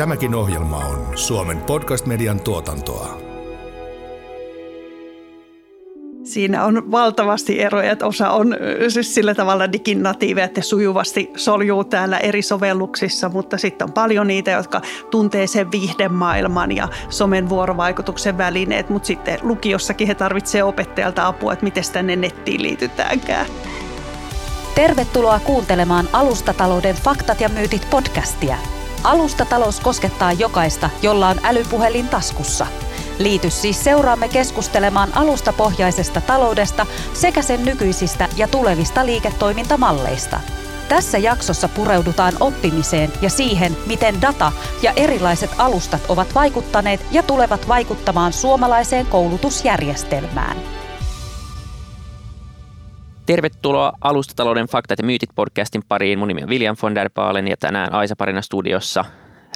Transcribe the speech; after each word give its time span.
Tämäkin 0.00 0.34
ohjelma 0.34 0.76
on 0.76 1.18
Suomen 1.18 1.58
podcast-median 1.58 2.40
tuotantoa. 2.40 3.18
Siinä 6.24 6.64
on 6.64 6.90
valtavasti 6.90 7.60
eroja, 7.60 7.92
että 7.92 8.06
osa 8.06 8.30
on 8.30 8.56
siis 8.88 9.14
sillä 9.14 9.34
tavalla 9.34 9.72
diginatiiveja, 9.72 10.44
että 10.44 10.62
sujuvasti 10.62 11.30
soljuu 11.36 11.84
täällä 11.84 12.18
eri 12.18 12.42
sovelluksissa, 12.42 13.28
mutta 13.28 13.58
sitten 13.58 13.88
on 13.88 13.92
paljon 13.92 14.26
niitä, 14.26 14.50
jotka 14.50 14.80
tuntee 15.10 15.46
sen 15.46 15.70
viihdemaailman 15.70 16.76
ja 16.76 16.88
somen 17.08 17.48
vuorovaikutuksen 17.48 18.38
välineet, 18.38 18.90
mutta 18.90 19.06
sitten 19.06 19.38
lukiossakin 19.42 20.06
he 20.06 20.14
tarvitsevat 20.14 20.68
opettajalta 20.68 21.26
apua, 21.26 21.52
että 21.52 21.64
miten 21.64 21.84
tänne 21.92 22.16
nettiin 22.16 22.62
liitytäänkään. 22.62 23.46
Tervetuloa 24.74 25.40
kuuntelemaan 25.40 26.08
Alustatalouden 26.12 26.94
faktat 26.94 27.40
ja 27.40 27.48
myytit 27.48 27.86
podcastia. 27.90 28.56
Alustatalous 29.04 29.80
koskettaa 29.80 30.32
jokaista, 30.32 30.90
jolla 31.02 31.28
on 31.28 31.36
älypuhelin 31.44 32.08
taskussa– 32.08 32.66
Liity 33.20 33.50
siis 33.50 33.84
seuraamme 33.84 34.28
keskustelemaan 34.28 35.16
alustapohjaisesta 35.16 36.20
taloudesta 36.20 36.86
sekä 37.12 37.42
sen 37.42 37.64
nykyisistä 37.64 38.28
ja 38.36 38.48
tulevista 38.48 39.06
liiketoimintamalleista. 39.06 40.40
Tässä 40.88 41.18
jaksossa 41.18 41.68
pureudutaan 41.68 42.32
oppimiseen 42.40 43.12
ja 43.22 43.30
siihen, 43.30 43.76
miten 43.86 44.22
data 44.22 44.52
ja 44.82 44.92
erilaiset 44.96 45.50
alustat 45.58 46.02
ovat 46.08 46.34
vaikuttaneet 46.34 47.06
ja 47.10 47.22
tulevat 47.22 47.68
vaikuttamaan 47.68 48.32
suomalaiseen 48.32 49.06
koulutusjärjestelmään. 49.06 50.79
Tervetuloa 53.30 53.92
Alustatalouden 54.00 54.66
faktat 54.66 54.98
ja 54.98 55.04
myytit 55.04 55.30
podcastin 55.34 55.82
pariin. 55.88 56.18
Mun 56.18 56.28
nimi 56.28 56.42
on 56.42 56.48
William 56.48 56.76
von 56.82 56.94
der 56.94 57.10
Baalen 57.14 57.48
ja 57.48 57.56
tänään 57.56 57.92
Aisa 57.92 58.16
Parina 58.16 58.42
studiossa 58.42 59.04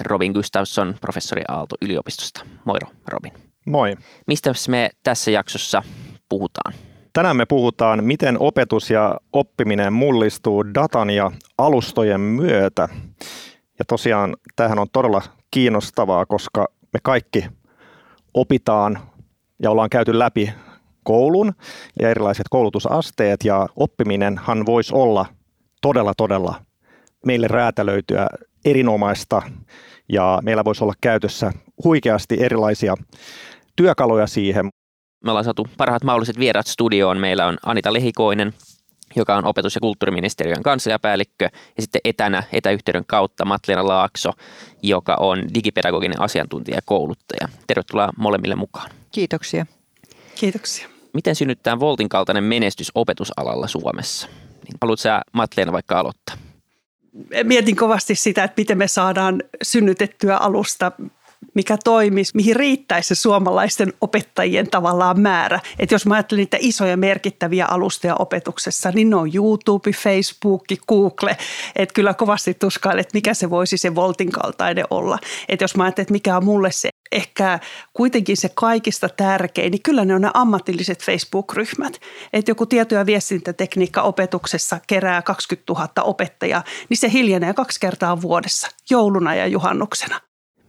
Robin 0.05 0.31
Gustafsson, 0.31 0.95
professori 1.01 1.41
Aalto-yliopistosta. 1.47 2.45
Moi 2.65 2.79
Robin. 3.07 3.33
Moi. 3.65 3.95
Mistä 4.27 4.51
me 4.67 4.89
tässä 5.03 5.31
jaksossa 5.31 5.83
puhutaan? 6.29 6.73
Tänään 7.13 7.37
me 7.37 7.45
puhutaan, 7.45 8.03
miten 8.03 8.37
opetus 8.39 8.89
ja 8.89 9.17
oppiminen 9.33 9.93
mullistuu 9.93 10.65
datan 10.73 11.09
ja 11.09 11.31
alustojen 11.57 12.21
myötä. 12.21 12.89
Ja 13.79 13.85
tosiaan 13.87 14.35
tähän 14.55 14.79
on 14.79 14.87
todella 14.93 15.21
kiinnostavaa, 15.51 16.25
koska 16.25 16.67
me 16.93 16.99
kaikki 17.03 17.45
opitaan 18.33 18.99
ja 19.63 19.71
ollaan 19.71 19.89
käyty 19.89 20.19
läpi 20.19 20.53
koulun 21.05 21.53
ja 21.99 22.09
erilaiset 22.09 22.45
koulutusasteet 22.49 23.43
ja 23.43 23.67
oppiminenhan 23.75 24.65
voisi 24.65 24.95
olla 24.95 25.25
todella 25.81 26.13
todella 26.17 26.55
meille 27.25 27.47
räätälöityä 27.47 28.27
erinomaista 28.65 29.41
ja 30.09 30.39
meillä 30.43 30.65
voisi 30.65 30.83
olla 30.83 30.93
käytössä 31.01 31.51
huikeasti 31.83 32.43
erilaisia 32.43 32.95
työkaluja 33.75 34.27
siihen. 34.27 34.69
Me 35.23 35.31
ollaan 35.31 35.43
saatu 35.43 35.67
parhaat 35.77 36.03
mahdolliset 36.03 36.39
vierat 36.39 36.67
studioon. 36.67 37.17
Meillä 37.17 37.45
on 37.45 37.57
Anita 37.65 37.93
Lehikoinen, 37.93 38.53
joka 39.15 39.35
on 39.35 39.45
opetus- 39.45 39.75
ja 39.75 39.81
kulttuuriministeriön 39.81 40.63
kansliapäällikkö, 40.63 41.45
ja 41.45 41.81
sitten 41.81 42.01
etänä, 42.03 42.43
etäyhteyden 42.53 43.03
kautta 43.07 43.45
Matleena 43.45 43.87
Laakso, 43.87 44.31
joka 44.83 45.15
on 45.19 45.43
digipedagoginen 45.53 46.21
asiantuntija 46.21 46.77
ja 46.77 46.81
kouluttaja. 46.85 47.49
Tervetuloa 47.67 48.09
molemmille 48.17 48.55
mukaan. 48.55 48.89
Kiitoksia. 49.11 49.65
Kiitoksia. 50.35 50.94
Miten 51.15 51.35
synnyttää 51.35 51.79
Voltin 51.79 52.09
kaltainen 52.09 52.43
menestys 52.43 52.91
opetusalalla 52.95 53.67
Suomessa? 53.67 54.27
Niin 54.27 54.77
haluatko 54.81 55.01
sä 55.01 55.21
Matleena 55.31 55.71
vaikka 55.71 55.99
aloittaa? 55.99 56.35
Mietin 57.43 57.75
kovasti 57.75 58.15
sitä, 58.15 58.43
että 58.43 58.61
miten 58.61 58.77
me 58.77 58.87
saadaan 58.87 59.43
synnytettyä 59.63 60.37
alusta 60.37 60.91
mikä 61.53 61.77
toimisi, 61.83 62.31
mihin 62.35 62.55
riittäisi 62.55 63.07
se 63.07 63.15
suomalaisten 63.15 63.93
opettajien 64.01 64.69
tavallaan 64.69 65.19
määrä. 65.19 65.59
Että 65.79 65.95
jos 65.95 66.05
mä 66.05 66.13
ajattelen 66.13 66.39
niitä 66.39 66.57
isoja 66.59 66.97
merkittäviä 66.97 67.65
alustoja 67.65 68.15
opetuksessa, 68.19 68.91
niin 68.91 69.09
ne 69.09 69.15
on 69.15 69.35
YouTube, 69.35 69.91
Facebook, 69.91 70.63
Google. 70.87 71.37
Että 71.75 71.93
kyllä 71.93 72.13
kovasti 72.13 72.53
tuskailen, 72.53 73.01
että 73.01 73.17
mikä 73.17 73.33
se 73.33 73.49
voisi 73.49 73.77
se 73.77 73.95
Voltin 73.95 74.31
kaltainen 74.31 74.85
olla. 74.89 75.19
Että 75.49 75.63
jos 75.63 75.75
mä 75.75 75.83
ajattelen, 75.83 76.03
että 76.03 76.11
mikä 76.11 76.37
on 76.37 76.45
mulle 76.45 76.71
se 76.71 76.89
ehkä 77.11 77.59
kuitenkin 77.93 78.37
se 78.37 78.49
kaikista 78.49 79.09
tärkein, 79.09 79.71
niin 79.71 79.81
kyllä 79.83 80.05
ne 80.05 80.15
on 80.15 80.21
ne 80.21 80.29
ammatilliset 80.33 81.03
Facebook-ryhmät. 81.03 81.99
Että 82.33 82.51
joku 82.51 82.65
tieto- 82.65 82.95
ja 82.95 83.05
viestintätekniikka 83.05 84.01
opetuksessa 84.01 84.79
kerää 84.87 85.21
20 85.21 85.73
000 85.73 85.89
opettajaa, 86.03 86.63
niin 86.89 86.97
se 86.97 87.11
hiljenee 87.11 87.53
kaksi 87.53 87.79
kertaa 87.79 88.21
vuodessa, 88.21 88.67
jouluna 88.89 89.35
ja 89.35 89.47
juhannuksena. 89.47 90.24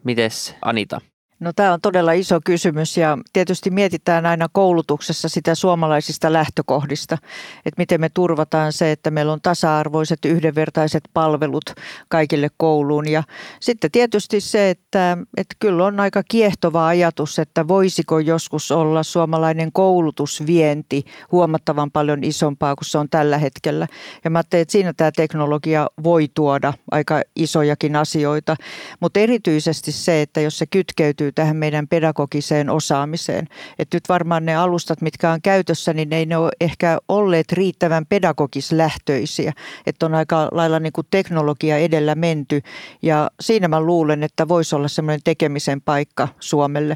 Mites 0.07 0.55
Anita? 0.63 1.03
No 1.41 1.53
tämä 1.53 1.73
on 1.73 1.81
todella 1.81 2.13
iso 2.13 2.41
kysymys 2.45 2.97
ja 2.97 3.19
tietysti 3.33 3.71
mietitään 3.71 4.27
aina 4.27 4.47
koulutuksessa 4.53 5.29
sitä 5.29 5.55
suomalaisista 5.55 6.33
lähtökohdista, 6.33 7.19
että 7.67 7.81
miten 7.81 8.01
me 8.01 8.09
turvataan 8.09 8.73
se, 8.73 8.93
että 8.93 9.11
meillä 9.11 9.33
on 9.33 9.41
tasa-arvoiset 9.41 10.25
yhdenvertaiset 10.25 11.05
palvelut 11.15 11.65
kaikille 12.09 12.49
kouluun. 12.57 13.09
Ja 13.09 13.23
sitten 13.61 13.91
tietysti 13.91 14.41
se, 14.41 14.71
että, 14.71 15.19
että 15.37 15.57
kyllä 15.59 15.85
on 15.85 16.01
aika 16.01 16.23
kiehtova 16.29 16.87
ajatus, 16.87 17.39
että 17.39 17.69
voisiko 17.69 18.19
joskus 18.19 18.71
olla 18.71 19.03
suomalainen 19.03 19.73
koulutusvienti 19.73 21.05
huomattavan 21.33 21.91
paljon 21.91 22.25
isompaa 22.25 22.77
kuin 22.77 22.87
se 22.87 22.99
on 22.99 23.09
tällä 23.09 23.39
hetkellä. 23.39 23.87
Ja 24.25 24.31
mä 24.31 24.39
ajattelin, 24.39 24.63
että 24.63 24.73
siinä 24.73 24.93
tämä 24.93 25.11
teknologia 25.17 25.87
voi 26.03 26.29
tuoda 26.35 26.73
aika 26.91 27.23
isojakin 27.37 27.97
asioita, 27.97 28.57
mutta 29.01 29.21
erityisesti 29.21 29.93
se, 29.93 30.23
että 30.23 30.41
jos 30.41 30.59
se 30.59 30.67
kytkeytyy 30.67 31.26
liittyy 31.27 31.43
tähän 31.43 31.57
meidän 31.57 31.89
pedagogiseen 31.89 32.71
osaamiseen. 32.71 33.49
Et 33.79 33.89
nyt 33.95 34.09
varmaan 34.09 34.45
ne 34.45 34.57
alustat, 34.57 35.01
mitkä 35.01 35.31
on 35.31 35.43
käytössä, 35.43 35.93
niin 35.93 36.13
ei 36.13 36.27
ne 36.27 36.37
ole 36.37 36.51
ehkä 36.61 36.99
olleet 37.09 37.53
riittävän 37.53 38.07
pedagogislähtöisiä. 38.07 39.53
Että 39.87 40.07
on 40.07 40.15
aika 40.15 40.49
lailla 40.53 40.81
niin 40.81 40.93
kuin 40.93 41.07
teknologia 41.11 41.79
edellä 41.79 42.15
menty 42.15 42.61
ja 43.03 43.31
siinä 43.41 43.69
mä 43.69 43.81
luulen, 43.81 44.23
että 44.23 44.49
voisi 44.49 44.77
olla 44.77 44.89
semmoinen 44.89 45.21
tekemisen 45.25 45.81
paikka 45.81 46.29
Suomelle. 46.41 46.95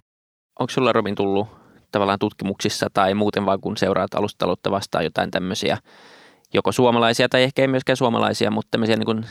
Onko 0.60 0.70
sulla 0.70 0.92
Robin 0.92 1.14
tullut 1.14 1.48
tavallaan 1.92 2.18
tutkimuksissa 2.18 2.86
tai 2.92 3.14
muuten 3.14 3.46
vaan 3.46 3.60
kun 3.60 3.76
seuraat 3.76 4.14
alustataloutta 4.14 4.70
vastaan 4.70 5.04
jotain 5.04 5.30
tämmöisiä 5.30 5.78
joko 6.54 6.72
suomalaisia 6.72 7.28
tai 7.28 7.42
ehkä 7.42 7.62
ei 7.62 7.68
myöskään 7.68 7.96
suomalaisia, 7.96 8.50
mutta 8.50 8.70
tämmöisiä 8.70 8.96
niin 8.96 9.06
kuin, 9.06 9.24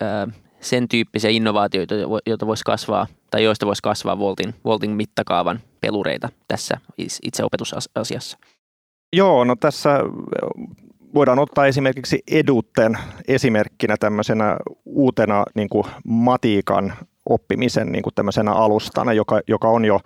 ää, 0.00 0.26
sen 0.60 0.88
tyyppisiä 0.88 1.30
innovaatioita, 1.30 1.94
joita 2.26 2.46
voisi 2.46 2.64
kasvaa 2.64 3.06
tai 3.30 3.44
joista 3.44 3.66
voisi 3.66 3.82
kasvaa 3.82 4.18
Voltin, 4.18 4.54
Voltin 4.64 4.90
mittakaavan 4.90 5.60
pelureita 5.80 6.28
tässä 6.48 6.80
itse 7.22 7.44
opetusasiassa? 7.44 8.38
Joo, 9.12 9.44
no 9.44 9.56
tässä 9.56 10.00
voidaan 11.14 11.38
ottaa 11.38 11.66
esimerkiksi 11.66 12.22
Edutten 12.30 12.98
esimerkkinä 13.28 13.96
tämmöisenä 14.00 14.56
uutena 14.84 15.44
niin 15.54 15.68
kuin 15.68 15.84
matiikan 16.04 16.92
oppimisen 17.28 17.92
niin 17.92 18.02
kuin 18.02 18.14
tämmöisenä 18.14 18.52
alustana, 18.52 19.12
joka, 19.12 19.40
joka 19.48 19.68
on 19.68 19.84
jo, 19.84 20.00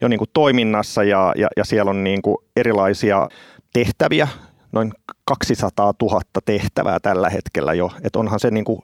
jo 0.00 0.08
niin 0.08 0.18
kuin 0.18 0.30
toiminnassa 0.32 1.04
ja, 1.04 1.32
ja, 1.36 1.48
ja 1.56 1.64
siellä 1.64 1.90
on 1.90 2.04
niin 2.04 2.22
kuin 2.22 2.36
erilaisia 2.56 3.28
tehtäviä, 3.72 4.28
noin 4.72 4.92
200 5.24 5.92
000 6.02 6.20
tehtävää 6.44 7.00
tällä 7.00 7.30
hetkellä 7.30 7.74
jo, 7.74 7.90
että 8.04 8.18
onhan 8.18 8.40
se 8.40 8.50
niin 8.50 8.64
kuin 8.64 8.80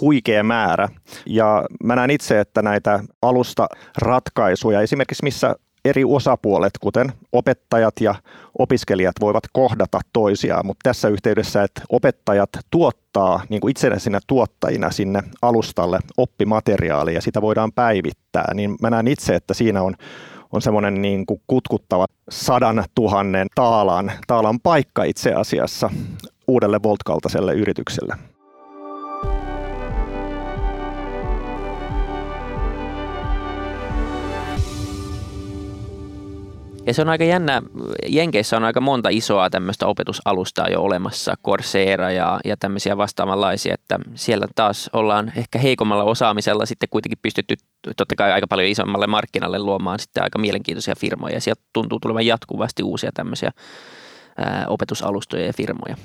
huikea 0.00 0.42
määrä. 0.42 0.88
Ja 1.26 1.66
mä 1.84 1.96
näen 1.96 2.10
itse, 2.10 2.40
että 2.40 2.62
näitä 2.62 3.00
alusta 3.22 3.66
ratkaisuja, 3.98 4.80
esimerkiksi 4.80 5.22
missä 5.22 5.56
eri 5.84 6.04
osapuolet, 6.04 6.72
kuten 6.80 7.12
opettajat 7.32 7.94
ja 8.00 8.14
opiskelijat, 8.58 9.14
voivat 9.20 9.44
kohdata 9.52 10.00
toisiaan, 10.12 10.66
mutta 10.66 10.90
tässä 10.90 11.08
yhteydessä, 11.08 11.62
että 11.62 11.82
opettajat 11.88 12.50
tuottaa 12.70 13.42
niin 13.48 13.60
kuin 13.60 13.70
itsenäisinä 13.70 14.20
tuottajina 14.26 14.90
sinne 14.90 15.22
alustalle 15.42 15.98
oppimateriaalia 16.16 17.14
ja 17.14 17.22
sitä 17.22 17.42
voidaan 17.42 17.72
päivittää, 17.72 18.54
niin 18.54 18.76
mä 18.82 18.90
näen 18.90 19.08
itse, 19.08 19.34
että 19.34 19.54
siinä 19.54 19.82
on 19.82 19.94
on 20.52 20.62
semmoinen 20.62 21.02
niin 21.02 21.26
kuin 21.26 21.40
kutkuttava 21.46 22.06
sadan 22.30 22.84
tuhannen 22.94 23.46
taalan, 23.54 24.12
taalan 24.26 24.60
paikka 24.60 25.04
itse 25.04 25.32
asiassa 25.32 25.90
uudelle 26.48 26.80
Volt-kaltaiselle 26.82 27.54
yritykselle. 27.54 28.35
Ja 36.86 36.94
se 36.94 37.02
on 37.02 37.08
aika 37.08 37.24
jännä, 37.24 37.62
Jenkeissä 38.08 38.56
on 38.56 38.64
aika 38.64 38.80
monta 38.80 39.08
isoa 39.08 39.50
tämmöistä 39.50 39.86
opetusalustaa 39.86 40.68
jo 40.68 40.82
olemassa, 40.82 41.34
Coursera 41.44 42.10
ja, 42.10 42.40
ja 42.44 42.56
tämmöisiä 42.56 42.96
vastaavanlaisia, 42.96 43.74
että 43.74 43.98
siellä 44.14 44.46
taas 44.54 44.90
ollaan 44.92 45.32
ehkä 45.36 45.58
heikommalla 45.58 46.04
osaamisella 46.04 46.66
sitten 46.66 46.88
kuitenkin 46.88 47.18
pystytty 47.22 47.56
totta 47.96 48.14
kai 48.16 48.32
aika 48.32 48.46
paljon 48.46 48.68
isommalle 48.68 49.06
markkinalle 49.06 49.58
luomaan 49.58 49.98
sitten 49.98 50.22
aika 50.22 50.38
mielenkiintoisia 50.38 50.94
firmoja 50.98 51.34
ja 51.34 51.40
sieltä 51.40 51.62
tuntuu 51.72 52.00
tulevan 52.00 52.26
jatkuvasti 52.26 52.82
uusia 52.82 53.10
tämmöisiä 53.14 53.50
ää, 54.38 54.64
opetusalustoja 54.68 55.46
ja 55.46 55.52
firmoja. 55.52 55.96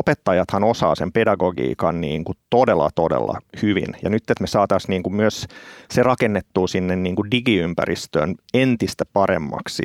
Opettajathan 0.00 0.64
osaa 0.64 0.94
sen 0.94 1.12
pedagogiikan 1.12 2.00
niin 2.00 2.24
kuin 2.24 2.38
todella, 2.50 2.90
todella 2.94 3.38
hyvin. 3.62 3.86
Ja 4.02 4.10
nyt, 4.10 4.22
että 4.30 4.42
me 4.42 4.46
saataisiin 4.46 4.90
niin 4.90 5.02
kuin 5.02 5.14
myös 5.14 5.46
se 5.90 6.02
rakennettua 6.02 6.66
sinne 6.66 6.96
niin 6.96 7.16
kuin 7.16 7.30
digiympäristöön 7.30 8.34
entistä 8.54 9.04
paremmaksi, 9.12 9.82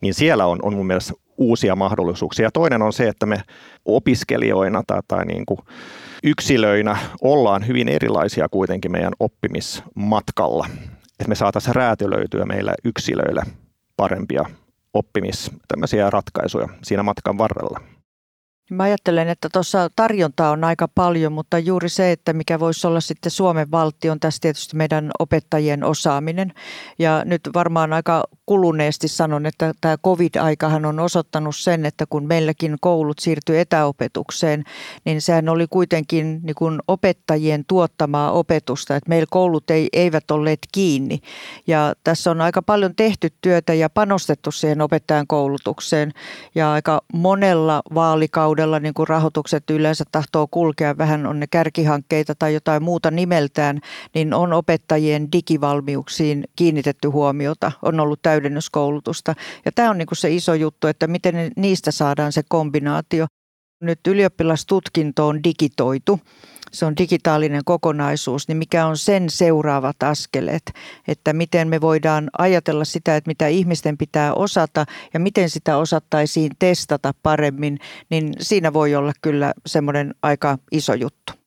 niin 0.00 0.14
siellä 0.14 0.46
on, 0.46 0.58
on 0.62 0.74
mun 0.74 0.86
mielestä 0.86 1.14
uusia 1.38 1.76
mahdollisuuksia. 1.76 2.46
Ja 2.46 2.50
toinen 2.50 2.82
on 2.82 2.92
se, 2.92 3.08
että 3.08 3.26
me 3.26 3.42
opiskelijoina 3.84 4.82
tai, 4.86 5.00
tai 5.08 5.26
niin 5.26 5.46
kuin 5.46 5.60
yksilöinä 6.24 6.96
ollaan 7.20 7.66
hyvin 7.66 7.88
erilaisia 7.88 8.48
kuitenkin 8.48 8.92
meidän 8.92 9.12
oppimismatkalla. 9.20 10.66
Että 11.20 11.28
me 11.28 11.34
saataisiin 11.34 11.74
räätälöityä 11.74 12.44
meillä 12.44 12.74
yksilöille 12.84 13.42
parempia 13.96 14.44
oppimis 14.94 15.50
ratkaisuja 16.10 16.68
siinä 16.82 17.02
matkan 17.02 17.38
varrella. 17.38 17.95
Mä 18.70 18.82
ajattelen, 18.82 19.28
että 19.28 19.48
tuossa 19.52 19.90
tarjontaa 19.96 20.50
on 20.50 20.64
aika 20.64 20.88
paljon, 20.88 21.32
mutta 21.32 21.58
juuri 21.58 21.88
se, 21.88 22.12
että 22.12 22.32
mikä 22.32 22.60
voisi 22.60 22.86
olla 22.86 23.00
sitten 23.00 23.30
Suomen 23.30 23.70
valtio, 23.70 24.12
on 24.12 24.20
tässä 24.20 24.40
tietysti 24.40 24.76
meidän 24.76 25.10
opettajien 25.18 25.84
osaaminen. 25.84 26.52
Ja 26.98 27.22
nyt 27.24 27.40
varmaan 27.54 27.92
aika 27.92 28.24
kuluneesti 28.46 29.08
sanon, 29.08 29.46
että 29.46 29.74
tämä 29.80 29.96
covid-aikahan 29.96 30.84
on 30.84 31.00
osoittanut 31.00 31.56
sen, 31.56 31.86
että 31.86 32.04
kun 32.10 32.26
meilläkin 32.26 32.76
koulut 32.80 33.18
siirtyi 33.18 33.58
etäopetukseen, 33.58 34.64
niin 35.04 35.22
sehän 35.22 35.48
oli 35.48 35.66
kuitenkin 35.70 36.40
niin 36.42 36.54
kuin 36.54 36.78
opettajien 36.88 37.64
tuottamaa 37.68 38.32
opetusta, 38.32 38.96
että 38.96 39.08
meillä 39.08 39.26
koulut 39.30 39.70
ei, 39.70 39.88
eivät 39.92 40.30
olleet 40.30 40.58
kiinni. 40.72 41.20
Ja 41.66 41.94
tässä 42.04 42.30
on 42.30 42.40
aika 42.40 42.62
paljon 42.62 42.94
tehty 42.96 43.28
työtä 43.40 43.74
ja 43.74 43.90
panostettu 43.90 44.50
siihen 44.50 44.82
opettajan 44.82 45.26
koulutukseen 45.26 46.12
ja 46.54 46.72
aika 46.72 47.00
monella 47.12 47.82
vaalikaudella 47.94 48.55
kaudella 48.56 48.80
niin 48.80 48.94
kuin 48.94 49.08
rahoitukset 49.08 49.70
yleensä 49.70 50.04
tahtoo 50.12 50.46
kulkea, 50.50 50.98
vähän 50.98 51.26
on 51.26 51.40
ne 51.40 51.46
kärkihankkeita 51.46 52.34
tai 52.34 52.54
jotain 52.54 52.82
muuta 52.82 53.10
nimeltään, 53.10 53.80
niin 54.14 54.34
on 54.34 54.52
opettajien 54.52 55.32
digivalmiuksiin 55.32 56.44
kiinnitetty 56.56 57.08
huomiota, 57.08 57.72
on 57.82 58.00
ollut 58.00 58.22
täydennyskoulutusta. 58.22 59.34
Ja 59.64 59.72
tämä 59.72 59.90
on 59.90 59.98
niin 59.98 60.06
kuin 60.06 60.18
se 60.18 60.34
iso 60.34 60.54
juttu, 60.54 60.86
että 60.86 61.06
miten 61.06 61.52
niistä 61.56 61.90
saadaan 61.90 62.32
se 62.32 62.42
kombinaatio. 62.48 63.26
Nyt 63.82 64.00
ylioppilastutkinto 64.06 65.26
on 65.26 65.44
digitoitu 65.44 66.20
se 66.76 66.86
on 66.86 66.96
digitaalinen 66.96 67.62
kokonaisuus, 67.64 68.48
niin 68.48 68.56
mikä 68.56 68.86
on 68.86 68.96
sen 68.96 69.30
seuraavat 69.30 70.02
askeleet, 70.02 70.72
että 71.08 71.32
miten 71.32 71.68
me 71.68 71.80
voidaan 71.80 72.30
ajatella 72.38 72.84
sitä, 72.84 73.16
että 73.16 73.28
mitä 73.28 73.46
ihmisten 73.46 73.98
pitää 73.98 74.34
osata 74.34 74.86
ja 75.14 75.20
miten 75.20 75.50
sitä 75.50 75.76
osattaisiin 75.76 76.52
testata 76.58 77.14
paremmin, 77.22 77.78
niin 78.10 78.34
siinä 78.40 78.72
voi 78.72 78.94
olla 78.94 79.12
kyllä 79.22 79.54
semmoinen 79.66 80.14
aika 80.22 80.58
iso 80.72 80.94
juttu 80.94 81.45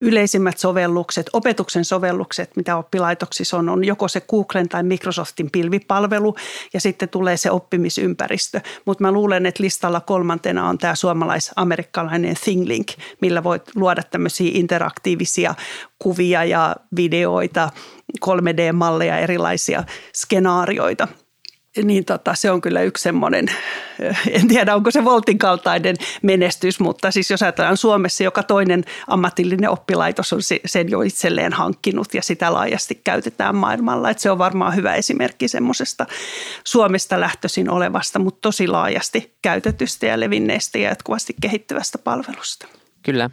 yleisimmät 0.00 0.58
sovellukset, 0.58 1.30
opetuksen 1.32 1.84
sovellukset, 1.84 2.56
mitä 2.56 2.76
oppilaitoksissa 2.76 3.56
on, 3.56 3.68
on 3.68 3.84
joko 3.84 4.08
se 4.08 4.20
Googlen 4.20 4.68
tai 4.68 4.82
Microsoftin 4.82 5.50
pilvipalvelu 5.50 6.34
ja 6.74 6.80
sitten 6.80 7.08
tulee 7.08 7.36
se 7.36 7.50
oppimisympäristö. 7.50 8.60
Mutta 8.84 9.02
mä 9.02 9.12
luulen, 9.12 9.46
että 9.46 9.62
listalla 9.62 10.00
kolmantena 10.00 10.68
on 10.68 10.78
tämä 10.78 10.94
suomalais-amerikkalainen 10.94 12.36
ThingLink, 12.44 12.88
millä 13.20 13.44
voit 13.44 13.62
luoda 13.74 14.02
tämmöisiä 14.02 14.50
interaktiivisia 14.54 15.54
kuvia 15.98 16.44
ja 16.44 16.76
videoita, 16.96 17.70
3D-malleja, 18.24 19.18
erilaisia 19.18 19.84
skenaarioita– 20.14 21.08
niin 21.84 22.04
tota, 22.04 22.34
se 22.34 22.50
on 22.50 22.60
kyllä 22.60 22.82
yksi 22.82 23.02
semmoinen, 23.02 23.46
en 24.30 24.48
tiedä 24.48 24.74
onko 24.74 24.90
se 24.90 25.04
Voltin 25.04 25.38
kaltainen 25.38 25.96
menestys, 26.22 26.80
mutta 26.80 27.10
siis 27.10 27.30
jos 27.30 27.42
ajatellaan 27.42 27.76
Suomessa, 27.76 28.24
joka 28.24 28.42
toinen 28.42 28.84
ammatillinen 29.08 29.70
oppilaitos 29.70 30.32
on 30.32 30.40
sen 30.66 30.88
jo 30.88 31.00
itselleen 31.00 31.52
hankkinut 31.52 32.14
ja 32.14 32.22
sitä 32.22 32.52
laajasti 32.52 33.00
käytetään 33.04 33.56
maailmalla. 33.56 34.10
Että 34.10 34.22
se 34.22 34.30
on 34.30 34.38
varmaan 34.38 34.76
hyvä 34.76 34.94
esimerkki 34.94 35.48
semmoisesta 35.48 36.06
Suomesta 36.64 37.20
lähtöisin 37.20 37.70
olevasta, 37.70 38.18
mutta 38.18 38.38
tosi 38.40 38.68
laajasti 38.68 39.36
käytetystä 39.42 40.06
ja 40.06 40.20
levinneestä 40.20 40.78
ja 40.78 40.88
jatkuvasti 40.88 41.34
kehittyvästä 41.40 41.98
palvelusta. 41.98 42.66
Kyllä. 43.02 43.30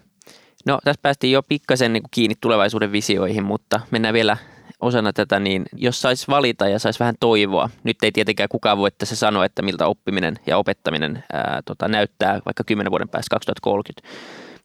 No 0.66 0.80
tässä 0.84 1.00
päästiin 1.02 1.34
jo 1.34 1.44
pikkasen 1.44 1.94
niin 1.94 2.04
kiinni 2.12 2.36
tulevaisuuden 2.42 2.92
visioihin, 2.92 3.44
mutta 3.44 3.80
mennään 3.92 4.14
vielä 4.14 4.38
osana 4.84 5.14
tätä, 5.14 5.40
niin 5.40 5.66
jos 5.76 6.02
saisi 6.02 6.28
valita 6.28 6.68
ja 6.68 6.80
saisi 6.80 7.00
vähän 7.00 7.16
toivoa, 7.20 7.70
nyt 7.84 7.98
ei 8.04 8.12
tietenkään 8.12 8.50
kukaan 8.50 8.78
voi 8.78 8.92
tässä 8.92 9.16
sanoa, 9.16 9.46
että 9.46 9.62
miltä 9.62 9.88
oppiminen 9.88 10.36
ja 10.48 10.58
opettaminen 10.58 11.24
ää, 11.34 11.62
tota, 11.66 11.88
näyttää 11.88 12.40
vaikka 12.46 12.64
10 12.64 12.92
vuoden 12.92 13.10
päästä 13.10 13.36
2030, 13.36 14.08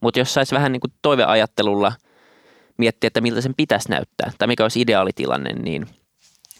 mutta 0.00 0.20
jos 0.20 0.35
saisi 0.35 0.55
vähän 0.55 0.73
niin 0.73 0.81
kuin 0.81 0.93
toiveajattelulla 1.03 1.93
miettiä, 2.79 3.06
että 3.09 3.20
miltä 3.20 3.41
sen 3.41 3.55
pitäisi 3.56 3.91
näyttää 3.91 4.32
tai 4.38 4.49
mikä 4.49 4.62
olisi 4.62 4.81
ideaalitilanne, 4.81 5.53
niin 5.53 5.87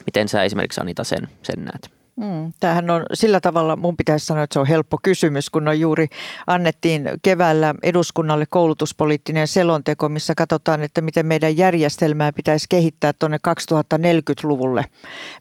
miten 0.07 0.29
sä 0.29 0.43
esimerkiksi 0.43 0.81
Anita 0.81 1.05
sen, 1.05 1.29
sen 1.43 1.65
näet? 1.65 1.98
Mm, 2.19 2.53
tämähän 2.61 2.91
on 2.91 3.03
sillä 3.15 3.41
tavalla, 3.41 3.77
mun 3.77 3.97
pitäisi 3.97 4.27
sanoa, 4.27 4.43
että 4.43 4.55
se 4.55 4.61
on 4.61 4.67
helppo 4.67 4.99
kysymys, 5.03 5.51
kun 5.51 5.69
on 5.69 5.81
juuri 5.81 6.07
annettiin 6.47 7.11
keväällä 7.23 7.75
eduskunnalle 7.83 8.47
koulutuspoliittinen 8.51 9.49
selonteko, 9.49 10.09
missä 10.09 10.35
katsotaan, 10.35 10.83
että 10.83 11.01
miten 11.01 11.27
meidän 11.27 11.57
järjestelmää 11.57 12.33
pitäisi 12.33 12.67
kehittää 12.69 13.13
tuonne 13.13 13.39
2040-luvulle 13.49 14.85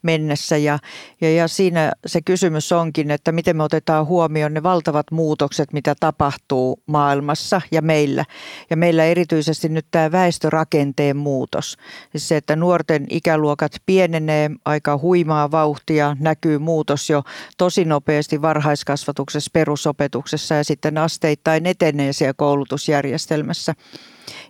mennessä. 0.04 0.58
Ja, 0.58 0.80
ja, 1.22 1.34
ja 1.34 1.48
siinä 1.48 1.92
se 2.06 2.22
kysymys 2.22 2.72
onkin, 2.72 3.12
että 3.12 3.32
miten 3.32 3.58
me 3.58 3.64
otetaan 3.64 4.06
huomioon 4.06 4.54
ne 4.54 4.64
valtavat 4.64 5.12
muutokset, 5.12 5.74
mitä 5.74 5.96
tapahtuu 6.00 6.82
maailmassa 6.86 7.62
ja 7.72 7.82
meillä. 7.82 8.26
Ja 8.70 8.78
meillä 8.78 9.06
erityisesti 9.06 9.70
nyt 9.70 9.86
tämä 9.92 10.12
väestörakenteen 10.12 11.18
muutos. 11.18 11.78
Siis 12.12 12.28
se, 12.28 12.38
että 12.38 12.56
nuorten 12.56 13.06
ikäluokat 13.10 13.72
pienenee 13.86 14.52
aika 14.66 14.98
huimaa 14.98 15.52
vauhtia, 15.52 16.18
näkyy 16.20 16.60
muutos 16.68 17.10
jo 17.10 17.24
tosi 17.58 17.86
nopeasti 17.86 18.42
varhaiskasvatuksessa, 18.42 19.50
perusopetuksessa 19.54 20.56
ja 20.56 20.64
sitten 20.64 20.98
asteittain 20.98 21.66
etenee 21.66 22.14
siellä 22.14 22.34
koulutusjärjestelmässä. 22.34 23.74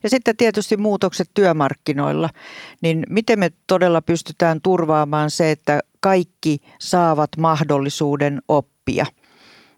Ja 0.04 0.10
sitten 0.10 0.38
tietysti 0.38 0.78
muutokset 0.78 1.30
työmarkkinoilla, 1.34 2.30
niin 2.82 3.04
miten 3.10 3.40
me 3.40 3.52
todella 3.68 4.02
pystytään 4.02 4.62
turvaamaan 4.62 5.32
se, 5.32 5.52
että 5.52 5.80
kaikki 6.00 6.58
saavat 6.80 7.30
mahdollisuuden 7.38 8.42
oppia– 8.48 9.06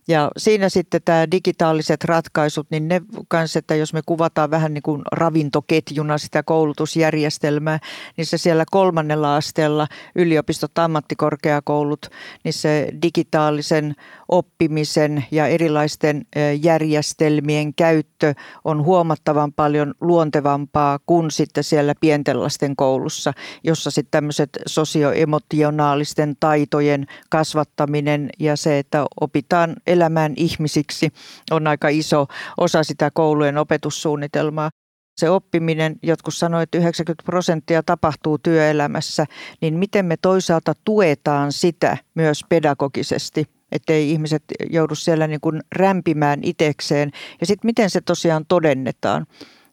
ja 0.10 0.32
siinä 0.38 0.70
sitten 0.70 1.02
tämä 1.06 1.32
digitaaliset 1.32 2.04
ratkaisut, 2.04 2.68
niin 2.72 2.88
ne 2.88 3.02
kanssa, 3.28 3.60
että 3.60 3.76
jos 3.76 3.94
me 3.94 4.02
kuvataan 4.06 4.52
vähän 4.52 4.74
niin 4.74 4.82
kuin 4.82 5.02
ravintoketjuna 5.12 6.18
sitä 6.18 6.44
koulutusjärjestelmää, 6.44 7.80
niin 8.18 8.26
se 8.26 8.38
siellä 8.38 8.64
kolmannella 8.72 9.36
asteella 9.36 9.88
yliopistot, 10.16 10.78
ammattikorkeakoulut, 10.78 12.06
niin 12.44 12.54
se 12.54 12.92
digitaalisen 13.02 13.96
oppimisen 14.30 15.26
ja 15.32 15.48
erilaisten 15.48 16.26
järjestelmien 16.62 17.74
käyttö 17.74 18.34
on 18.66 18.84
huomattavan 18.84 19.54
paljon 19.54 19.94
luontevampaa 20.02 21.00
kuin 21.06 21.32
sitten 21.32 21.64
siellä 21.64 21.94
pienten 22.02 22.44
lasten 22.44 22.76
koulussa, 22.76 23.34
jossa 23.64 23.92
sitten 23.92 24.12
tämmöiset 24.12 24.50
sosioemotionaalisten 24.66 26.36
taitojen 26.40 27.08
kasvattaminen 27.30 28.30
ja 28.40 28.56
se, 28.56 28.80
että 28.80 29.06
opitaan 29.22 29.76
elämään 29.88 30.34
ihmisiksi 30.36 31.10
on 31.52 31.68
aika 31.68 31.88
iso 31.88 32.28
osa 32.58 32.84
sitä 32.84 33.12
koulujen 33.14 33.58
opetussuunnitelmaa. 33.58 34.70
Se 35.18 35.30
oppiminen, 35.30 35.96
jotkut 36.04 36.36
sanoivat, 36.36 36.64
että 36.64 36.78
90 36.78 37.24
prosenttia 37.26 37.84
tapahtuu 37.84 38.38
työelämässä, 38.38 39.26
niin 39.62 39.78
miten 39.78 40.06
me 40.06 40.18
toisaalta 40.18 40.74
tuetaan 40.86 41.52
sitä 41.52 41.98
myös 42.16 42.42
pedagogisesti, 42.50 43.46
ettei 43.72 44.12
ihmiset 44.12 44.44
joudu 44.70 44.96
siellä 44.96 45.28
niin 45.28 45.42
kuin 45.42 45.62
rämpimään 45.76 46.40
itekseen. 46.44 47.12
Ja 47.42 47.48
sitten 47.48 47.68
miten 47.68 47.90
se 47.90 48.02
tosiaan 48.02 48.46
todennetaan. 48.48 49.26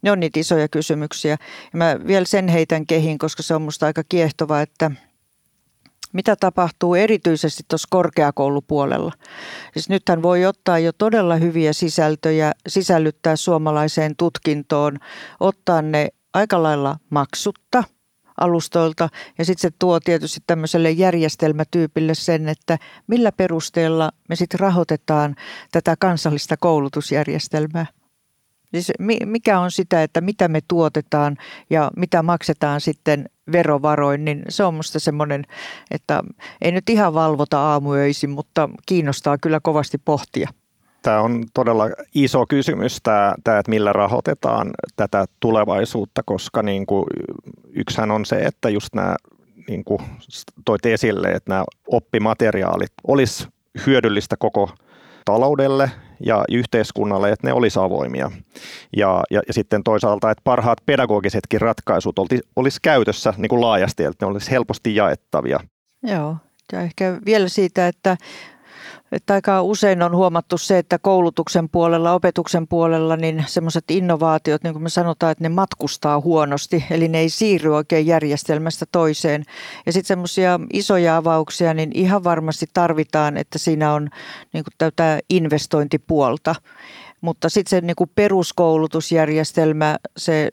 Ne 0.03 0.11
on 0.11 0.21
niitä 0.21 0.41
isoja 0.41 0.69
kysymyksiä. 0.69 1.31
Ja 1.73 1.79
mä 1.79 1.97
vielä 2.07 2.25
sen 2.25 2.49
heitän 2.49 2.87
kehin, 2.87 3.19
koska 3.19 3.43
se 3.43 3.55
on 3.55 3.62
musta 3.62 3.87
aika 3.87 4.03
kiehtova, 4.09 4.61
että– 4.61 4.91
mitä 6.17 6.37
tapahtuu 6.37 6.95
erityisesti 6.95 7.62
tuossa 7.69 7.88
korkeakoulupuolella. 7.91 9.12
Siis 9.73 9.88
nythän 9.88 10.23
voi 10.23 10.47
ottaa 10.47 10.79
jo 10.79 10.93
todella 10.93 11.37
hyviä 11.37 11.73
sisältöjä, 11.73 12.53
sisällyttää 12.69 13.37
suomalaiseen 13.37 14.17
tutkintoon, 14.17 14.99
ottaa 15.41 15.83
ne 15.83 16.09
aika 16.35 16.62
lailla 16.62 16.97
maksutta 17.11 17.85
alustoilta 18.40 19.09
ja 19.38 19.45
sitten 19.45 19.71
se 19.71 19.76
tuo 19.78 20.00
tietysti 20.00 20.40
tämmöiselle 20.47 20.90
järjestelmätyypille 20.90 22.14
sen, 22.14 22.49
että 22.49 22.78
millä 23.07 23.33
perusteella 23.33 24.11
me 24.28 24.37
sitten 24.37 24.61
rahoitetaan 24.61 25.37
tätä 25.73 25.97
kansallista 25.99 26.57
koulutusjärjestelmää. 26.57 27.87
Siis 28.71 28.93
mikä 29.25 29.61
on 29.61 29.71
sitä, 29.71 30.02
että 30.02 30.21
mitä 30.21 30.49
me 30.49 30.61
tuotetaan 30.69 31.37
ja 31.71 31.90
mitä 31.97 32.23
maksetaan 32.23 32.81
sitten 32.81 33.31
verovaroin, 33.52 34.25
niin 34.25 34.43
se 34.49 34.64
on 34.64 34.75
musta 34.75 35.00
semmoinen, 35.00 35.45
että 35.90 36.23
ei 36.62 36.73
nyt 36.73 36.90
ihan 36.90 37.14
valvota 37.14 37.61
aamuöisin, 37.61 38.31
mutta 38.31 38.69
kiinnostaa 38.87 39.38
kyllä 39.38 39.61
kovasti 39.61 39.99
pohtia. 39.99 40.49
Tämä 41.03 41.21
on 41.21 41.45
todella 41.55 41.85
iso 42.15 42.47
kysymys, 42.47 42.99
tämä, 43.03 43.35
tämä 43.45 43.59
että 43.59 43.71
millä 43.71 43.93
rahoitetaan 43.93 44.71
tätä 44.97 45.25
tulevaisuutta, 45.41 46.23
koska 46.26 46.62
niin 46.62 46.87
kuin, 46.87 47.05
yksihän 47.73 48.11
on 48.11 48.25
se, 48.25 48.37
että 48.37 48.69
just 48.69 48.95
nämä 48.95 49.17
niin 49.69 49.85
kuin 49.85 50.00
toit 50.65 50.87
esille, 50.87 51.29
että 51.29 51.50
nämä 51.50 51.65
oppimateriaalit 51.87 52.93
olisi 53.07 53.49
hyödyllistä 53.87 54.37
koko 54.38 54.71
taloudelle 55.25 55.91
ja 56.21 56.45
yhteiskunnalle, 56.50 57.31
että 57.31 57.47
ne 57.47 57.53
olisi 57.53 57.79
avoimia. 57.79 58.31
Ja, 58.97 59.23
ja, 59.31 59.43
ja 59.47 59.53
sitten 59.53 59.83
toisaalta, 59.85 60.31
että 60.31 60.43
parhaat 60.45 60.79
pedagogisetkin 60.87 61.61
ratkaisut 61.61 62.19
olisi, 62.19 62.43
olisi 62.57 62.79
käytössä 62.83 63.35
niin 63.37 63.49
kuin 63.49 63.61
laajasti, 63.61 64.05
että 64.05 64.26
ne 64.26 64.31
olisi 64.31 64.50
helposti 64.50 64.95
jaettavia. 64.95 65.61
Joo, 66.03 66.37
ja 66.73 66.81
ehkä 66.81 67.19
vielä 67.26 67.49
siitä, 67.49 67.88
että 67.88 68.17
että 69.13 69.35
aika 69.35 69.63
usein 69.63 70.03
on 70.03 70.17
huomattu 70.17 70.59
se, 70.59 70.79
että 70.79 70.99
koulutuksen 70.99 71.69
puolella, 71.69 72.13
opetuksen 72.13 72.69
puolella, 72.69 73.17
niin 73.17 73.45
semmoiset 73.47 73.85
innovaatiot, 73.91 74.63
niin 74.63 74.73
kuin 74.73 74.83
me 74.83 74.89
sanotaan, 74.89 75.33
että 75.33 75.45
ne 75.45 75.49
matkustaa 75.49 76.21
huonosti, 76.21 76.85
eli 76.91 77.09
ne 77.09 77.19
ei 77.19 77.29
siirry 77.29 77.75
oikein 77.75 78.07
järjestelmästä 78.07 78.87
toiseen. 78.93 79.43
Ja 79.87 79.93
sitten 79.93 80.09
semmoisia 80.09 80.61
isoja 80.73 81.17
avauksia, 81.17 81.75
niin 81.75 81.91
ihan 81.95 82.25
varmasti 82.25 82.67
tarvitaan, 82.73 83.37
että 83.37 83.59
siinä 83.59 83.95
on 83.95 84.09
niin 84.53 84.65
kuin 84.65 84.75
tätä 84.79 85.19
investointipuolta. 85.31 86.55
Mutta 87.21 87.49
sitten 87.49 87.71
se 87.71 87.81
niin 87.81 87.97
kuin 87.97 88.11
peruskoulutusjärjestelmä, 88.15 89.97
se 90.17 90.49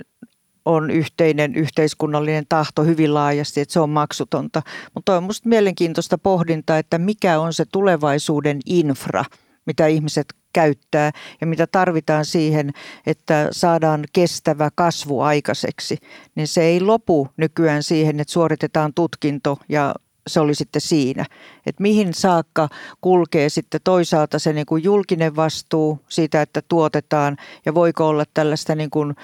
on 0.66 0.92
yhteinen 0.92 1.56
yhteiskunnallinen 1.56 2.46
tahto 2.50 2.84
hyvin 2.84 3.14
laajasti, 3.14 3.62
että 3.62 3.74
se 3.74 3.80
on 3.80 3.90
maksutonta. 3.90 4.62
Mutta 4.94 5.18
on 5.18 5.24
minusta 5.24 5.50
mielenkiintoista 5.50 6.18
pohdintaa, 6.18 6.78
että 6.78 6.98
mikä 6.98 7.40
on 7.40 7.54
se 7.54 7.66
tulevaisuuden 7.72 8.60
infra, 8.66 9.26
mitä 9.66 9.88
ihmiset 9.88 10.34
käyttää 10.54 11.12
ja 11.42 11.48
mitä 11.48 11.68
tarvitaan 11.68 12.26
siihen, 12.26 12.72
että 13.06 13.48
saadaan 13.52 14.04
kestävä 14.14 14.70
kasvu 14.76 15.22
aikaiseksi. 15.22 15.98
Niin 16.36 16.48
se 16.48 16.64
ei 16.64 16.82
lopu 16.82 17.28
nykyään 17.38 17.84
siihen, 17.84 18.20
että 18.20 18.34
suoritetaan 18.34 18.94
tutkinto 18.94 19.58
ja 19.70 19.96
se 20.28 20.40
oli 20.40 20.56
sitten 20.56 20.82
siinä. 20.82 21.26
Että 21.66 21.82
mihin 21.82 22.14
saakka 22.14 22.70
kulkee 23.02 23.50
sitten 23.50 23.82
toisaalta 23.84 24.40
se 24.40 24.54
niin 24.54 24.66
kuin 24.66 24.84
julkinen 24.84 25.36
vastuu 25.36 26.00
siitä, 26.10 26.42
että 26.42 26.62
tuotetaan 26.68 27.38
ja 27.66 27.74
voiko 27.74 28.08
olla 28.08 28.24
tällaista 28.34 28.76
niin 28.76 28.90
kuin 28.90 29.16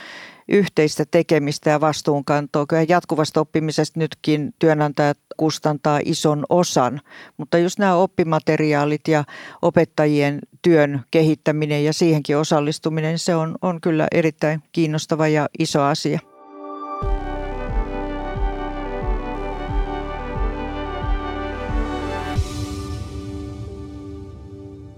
yhteistä 0.50 1.04
tekemistä 1.12 1.70
ja 1.70 1.82
vastuunkantoa. 1.82 2.66
Kyllä 2.66 2.86
jatkuvasta 2.88 3.42
oppimisesta 3.42 4.00
nytkin 4.00 4.54
työnantajat 4.60 5.18
kustantaa 5.38 6.00
ison 6.06 6.46
osan, 6.50 7.02
mutta 7.38 7.58
just 7.58 7.80
nämä 7.80 7.96
oppimateriaalit 7.96 9.08
ja 9.08 9.24
opettajien 9.62 10.40
työn 10.62 11.02
kehittäminen 11.12 11.86
ja 11.86 11.94
siihenkin 11.94 12.38
osallistuminen, 12.38 13.20
se 13.20 13.36
on, 13.36 13.56
on 13.62 13.82
kyllä 13.82 14.08
erittäin 14.12 14.64
kiinnostava 14.72 15.28
ja 15.28 15.50
iso 15.60 15.82
asia. 15.82 16.20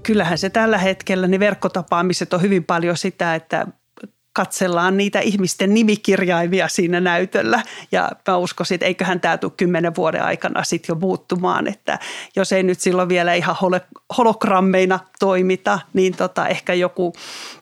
Kyllähän 0.04 0.38
se 0.38 0.50
tällä 0.50 0.78
hetkellä, 0.78 1.28
niin 1.28 1.40
verkkotapaamiset 1.40 2.34
on 2.34 2.42
hyvin 2.42 2.64
paljon 2.64 2.98
sitä, 2.98 3.36
että 3.36 3.68
katsellaan 4.34 4.98
niitä 4.98 5.20
ihmisten 5.20 5.74
nimikirjaimia 5.74 6.68
siinä 6.68 7.00
näytöllä. 7.00 7.64
Ja 7.92 8.12
mä 8.28 8.38
uskoisin, 8.38 8.76
että 8.76 8.86
eiköhän 8.86 9.20
tämä 9.20 9.38
tule 9.38 9.52
kymmenen 9.58 9.96
vuoden 9.96 10.24
aikana 10.24 10.64
sitten 10.64 10.94
jo 10.94 11.00
muuttumaan, 11.00 11.68
että 11.68 12.00
jos 12.36 12.52
ei 12.52 12.64
nyt 12.64 12.80
silloin 12.80 13.10
vielä 13.10 13.34
ihan 13.34 13.56
hologrammeina 14.18 15.00
toimita, 15.22 15.80
niin 15.94 16.16
tota, 16.18 16.48
ehkä 16.48 16.74
joku 16.74 17.14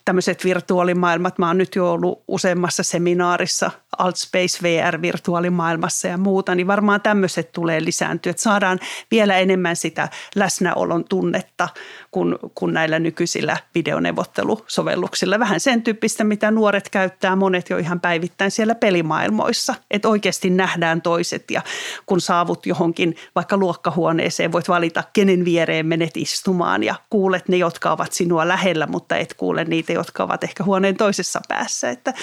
tämmöiset 0.04 0.44
virtuaalimaailmat, 0.44 1.38
mä 1.38 1.46
oon 1.46 1.58
nyt 1.58 1.74
jo 1.74 1.92
ollut 1.92 2.22
useammassa 2.28 2.82
seminaarissa 2.82 3.70
Altspace 3.98 4.58
VR-virtuaalimaailmassa 4.62 6.08
ja 6.08 6.18
muuta, 6.18 6.54
niin 6.54 6.66
varmaan 6.66 7.00
tämmöiset 7.00 7.52
tulee 7.52 7.84
lisääntyä, 7.84 8.30
että 8.30 8.42
saadaan 8.42 8.80
vielä 9.10 9.38
enemmän 9.38 9.76
sitä 9.76 10.08
läsnäolon 10.34 11.04
tunnetta 11.04 11.68
kuin, 12.10 12.38
kuin 12.54 12.74
näillä 12.74 12.98
nykyisillä 12.98 13.56
videoneuvottelusovelluksilla. 13.74 15.38
Vähän 15.38 15.60
sen 15.60 15.82
tyyppistä, 15.82 16.24
mitä 16.24 16.50
nuoret 16.50 16.88
käyttää, 16.88 17.36
monet 17.36 17.70
jo 17.70 17.78
ihan 17.78 18.00
päivittäin 18.00 18.50
siellä 18.50 18.74
pelimaailmoissa, 18.74 19.74
että 19.90 20.08
oikeasti 20.08 20.50
nähdään 20.50 21.02
toiset 21.02 21.50
ja 21.50 21.62
kun 22.06 22.20
saavut 22.20 22.66
johonkin 22.66 23.16
vaikka 23.34 23.56
luokkahuoneeseen, 23.56 24.52
voit 24.52 24.68
valita, 24.68 25.04
kenen 25.12 25.44
viereen 25.44 25.86
menet 25.86 26.16
istumaan 26.16 26.82
ja 26.82 26.94
kuulet 27.10 27.48
ne, 27.50 27.56
jotka 27.56 27.92
ovat 27.92 28.12
sinua 28.12 28.48
lähellä, 28.48 28.86
mutta 28.86 29.16
et 29.16 29.34
kuule 29.34 29.64
niitä, 29.64 29.92
jotka 29.92 30.22
ovat 30.22 30.44
ehkä 30.44 30.64
huoneen 30.64 30.96
toisessa 30.96 31.40
päässä. 31.48 31.90
Että, 31.90 32.14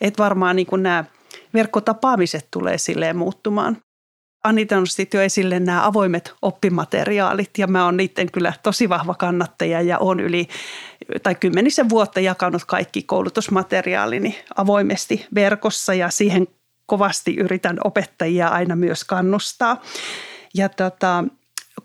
että 0.00 0.22
varmaan 0.22 0.56
niin 0.56 0.66
kuin 0.66 0.82
nämä 0.82 1.04
verkkotapaamiset 1.54 2.48
tulee 2.50 2.78
silleen 2.78 3.16
muuttumaan. 3.16 3.76
Anita 4.44 4.80
nosti 4.80 5.08
jo 5.14 5.20
esille 5.20 5.60
nämä 5.60 5.86
avoimet 5.86 6.34
oppimateriaalit 6.42 7.50
ja 7.58 7.66
mä 7.66 7.84
oon 7.84 7.96
niiden 7.96 8.32
kyllä 8.32 8.52
tosi 8.62 8.88
vahva 8.88 9.14
kannattaja 9.14 9.80
ja 9.82 9.98
on 9.98 10.20
yli 10.20 10.48
tai 11.22 11.34
kymmenisen 11.34 11.88
vuotta 11.88 12.20
jakanut 12.20 12.64
kaikki 12.64 13.02
koulutusmateriaalini 13.02 14.38
avoimesti 14.56 15.26
verkossa 15.34 15.94
ja 15.94 16.10
siihen 16.10 16.46
kovasti 16.86 17.36
yritän 17.36 17.78
opettajia 17.84 18.48
aina 18.48 18.76
myös 18.76 19.04
kannustaa. 19.04 19.82
Ja 20.54 20.68
tota, 20.68 21.24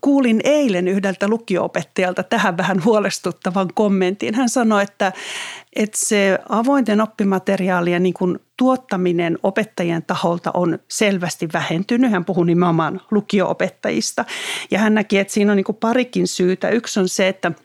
kuulin 0.01 0.41
eilen 0.43 0.87
yhdeltä 0.87 1.27
lukio-opettajalta 1.27 2.23
tähän 2.23 2.57
vähän 2.57 2.83
huolestuttavan 2.83 3.67
kommentin. 3.73 4.35
Hän 4.35 4.49
sanoi, 4.49 4.83
että, 4.83 5.11
että 5.75 5.97
se 6.01 6.39
avointen 6.49 7.01
oppimateriaalien 7.01 8.03
niin 8.03 8.13
kuin 8.13 8.39
tuottaminen 8.57 9.39
opettajien 9.43 10.03
taholta 10.03 10.51
on 10.53 10.79
selvästi 10.91 11.47
vähentynyt. 11.53 12.11
Hän 12.11 12.25
puhui 12.25 12.45
nimenomaan 12.45 13.01
lukio-opettajista. 13.11 14.25
Ja 14.71 14.79
hän 14.79 14.93
näki, 14.93 15.19
että 15.19 15.33
siinä 15.33 15.51
on 15.51 15.55
niin 15.55 15.63
kuin 15.63 15.77
parikin 15.77 16.27
syytä. 16.27 16.69
Yksi 16.69 16.99
on 16.99 17.09
se, 17.09 17.27
että– 17.27 17.51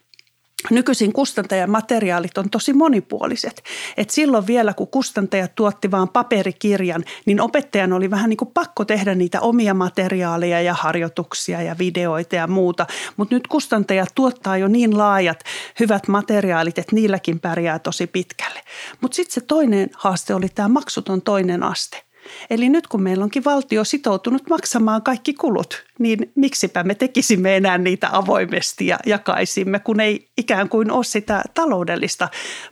nykyisin 0.70 1.12
kustantajamateriaalit 1.12 2.38
on 2.38 2.50
tosi 2.50 2.72
monipuoliset. 2.72 3.62
Et 3.96 4.10
silloin 4.10 4.46
vielä, 4.46 4.74
kun 4.74 4.88
kustantajat 4.88 5.54
tuotti 5.54 5.90
vain 5.90 6.08
paperikirjan, 6.08 7.04
niin 7.26 7.40
opettajan 7.40 7.92
oli 7.92 8.10
vähän 8.10 8.30
niin 8.30 8.36
kuin 8.36 8.50
pakko 8.54 8.84
tehdä 8.84 9.14
niitä 9.14 9.40
omia 9.40 9.74
materiaaleja 9.74 10.60
ja 10.60 10.74
harjoituksia 10.74 11.62
ja 11.62 11.78
videoita 11.78 12.36
ja 12.36 12.46
muuta. 12.46 12.86
Mutta 13.16 13.34
nyt 13.34 13.46
kustantajat 13.46 14.08
tuottaa 14.14 14.56
jo 14.56 14.68
niin 14.68 14.98
laajat 14.98 15.40
hyvät 15.80 16.08
materiaalit, 16.08 16.78
että 16.78 16.94
niilläkin 16.94 17.40
pärjää 17.40 17.78
tosi 17.78 18.06
pitkälle. 18.06 18.60
Mutta 19.00 19.14
sitten 19.14 19.34
se 19.34 19.40
toinen 19.40 19.90
haaste 19.96 20.34
oli 20.34 20.48
tämä 20.48 20.68
maksuton 20.68 21.22
toinen 21.22 21.62
aste. 21.62 22.07
Eli 22.50 22.68
nyt 22.68 22.86
kun 22.86 23.02
meillä 23.02 23.24
onkin 23.24 23.44
valtio 23.44 23.84
sitoutunut 23.84 24.42
maksamaan 24.50 25.02
kaikki 25.02 25.34
kulut, 25.34 25.84
niin 25.98 26.32
miksipä 26.34 26.82
me 26.82 26.94
tekisimme 26.94 27.56
enää 27.56 27.78
niitä 27.78 28.08
avoimesti 28.12 28.86
ja 28.86 28.98
jakaisimme, 29.06 29.78
kun 29.78 30.00
ei 30.00 30.28
ikään 30.36 30.68
kuin 30.68 30.90
ole 30.90 31.04
sitä 31.04 31.42
taloudellista 31.54 32.28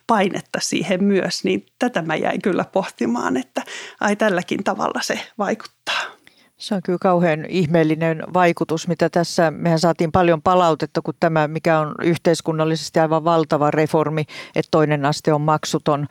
painetta 0.07 0.59
siihen 0.63 1.05
myös. 1.05 1.45
Niin 1.45 1.67
tätä 1.79 2.03
mä 2.03 2.17
jäin 2.17 2.43
kyllä 2.43 2.65
pohtimaan, 2.65 3.37
että 3.37 3.63
ai 4.01 4.17
tälläkin 4.17 4.65
tavalla 4.65 5.03
se 5.03 5.21
vaikuttaa. 5.39 6.16
Se 6.57 6.75
on 6.75 6.81
kyllä 6.85 6.99
kauhean 7.03 7.45
ihmeellinen 7.49 8.25
vaikutus, 8.35 8.89
mitä 8.89 9.09
tässä, 9.11 9.51
mehän 9.51 9.79
saatiin 9.79 10.13
paljon 10.13 10.43
palautetta, 10.43 11.03
kun 11.03 11.15
tämä, 11.21 11.49
mikä 11.49 11.79
on 11.79 11.95
yhteiskunnallisesti 12.03 13.01
aivan 13.01 13.25
valtava 13.25 13.71
reformi, 13.71 14.25
että 14.55 14.69
toinen 14.71 15.05
aste 15.05 15.33
on 15.33 15.41
maksuton. 15.41 16.07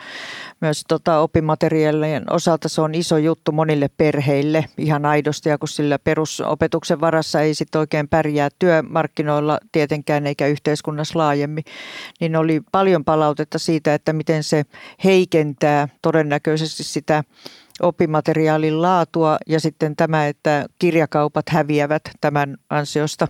Myös 0.62 0.84
tota, 0.88 1.20
oppimateriaalien 1.20 2.32
osalta 2.32 2.70
se 2.70 2.82
on 2.82 2.96
iso 2.96 3.18
juttu 3.18 3.52
monille 3.52 3.90
perheille 3.98 4.66
ihan 4.78 5.06
aidosti, 5.06 5.50
ja 5.50 5.58
kun 5.58 5.68
sillä 5.68 6.00
perusopetuksen 6.00 7.02
varassa 7.02 7.42
ei 7.42 7.54
sitten 7.54 7.80
oikein 7.80 8.08
pärjää 8.08 8.50
työmarkkinoilla 8.60 9.60
tietenkään 9.72 10.28
eikä 10.28 10.48
yhteiskunnassa 10.48 11.20
laajemmin, 11.20 11.64
niin 12.20 12.36
oli 12.36 12.62
paljon 12.72 13.06
palautetta 13.06 13.60
siitä, 13.60 13.94
että 13.94 14.14
miten 14.14 14.44
se 14.44 14.64
heikentää 15.04 15.88
todennäköisesti 16.02 16.84
sitä 16.84 17.24
oppimateriaalin 17.82 18.82
laatua 18.82 19.38
ja 19.48 19.60
sitten 19.60 19.96
tämä, 19.96 20.27
että 20.27 20.65
kirjakaupat 20.79 21.50
häviävät 21.50 22.01
tämän 22.22 22.58
ansiosta 22.70 23.27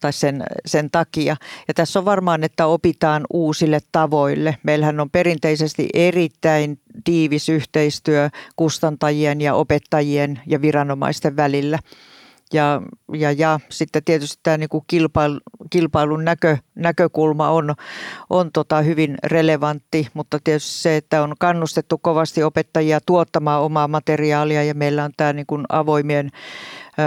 tai 0.00 0.12
sen, 0.12 0.44
sen 0.66 0.90
takia. 0.90 1.36
Ja 1.68 1.74
tässä 1.74 1.98
on 1.98 2.04
varmaan, 2.04 2.44
että 2.44 2.66
opitaan 2.66 3.24
uusille 3.32 3.78
tavoille. 3.92 4.56
Meillähän 4.62 5.00
on 5.00 5.10
perinteisesti 5.10 5.88
erittäin 5.94 6.80
tiivis 7.04 7.48
yhteistyö 7.48 8.30
kustantajien 8.56 9.40
ja 9.40 9.54
opettajien 9.54 10.40
ja 10.46 10.62
viranomaisten 10.62 11.36
välillä. 11.36 11.78
Ja, 12.52 12.82
ja, 13.12 13.32
ja 13.32 13.60
sitten 13.68 14.04
tietysti 14.04 14.40
tämä 14.42 14.56
niin 14.56 14.68
kuin 14.68 14.84
kilpailu, 14.86 15.40
kilpailun 15.70 16.24
näkö, 16.24 16.56
näkökulma 16.74 17.50
on, 17.50 17.74
on 18.30 18.50
tota 18.52 18.82
hyvin 18.82 19.16
relevantti, 19.24 20.08
mutta 20.14 20.38
tietysti 20.44 20.82
se, 20.82 20.96
että 20.96 21.22
on 21.22 21.34
kannustettu 21.38 21.98
kovasti 21.98 22.42
opettajia 22.42 23.00
tuottamaan 23.06 23.62
omaa 23.62 23.88
materiaalia 23.88 24.64
ja 24.64 24.74
meillä 24.74 25.04
on 25.04 25.12
tämä 25.16 25.32
niin 25.32 25.46
kuin 25.46 25.64
avoimien 25.68 26.30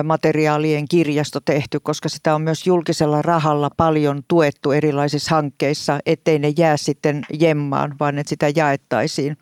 materiaalien 0.04 0.88
kirjasto 0.88 1.40
tehty, 1.46 1.80
koska 1.80 2.10
sitä 2.10 2.36
on 2.36 2.42
myös 2.42 2.68
julkisella 2.68 3.22
rahalla 3.22 3.70
paljon 3.78 4.24
tuettu 4.28 4.72
erilaisissa 4.72 5.36
hankkeissa, 5.36 6.00
ettei 6.06 6.40
ne 6.40 6.54
jää 6.58 6.78
sitten 6.78 7.26
jemmaan, 7.40 7.96
vaan 8.00 8.20
että 8.20 8.30
sitä 8.30 8.52
jaettaisiin. 8.56 9.38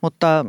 Mutta 0.00 0.44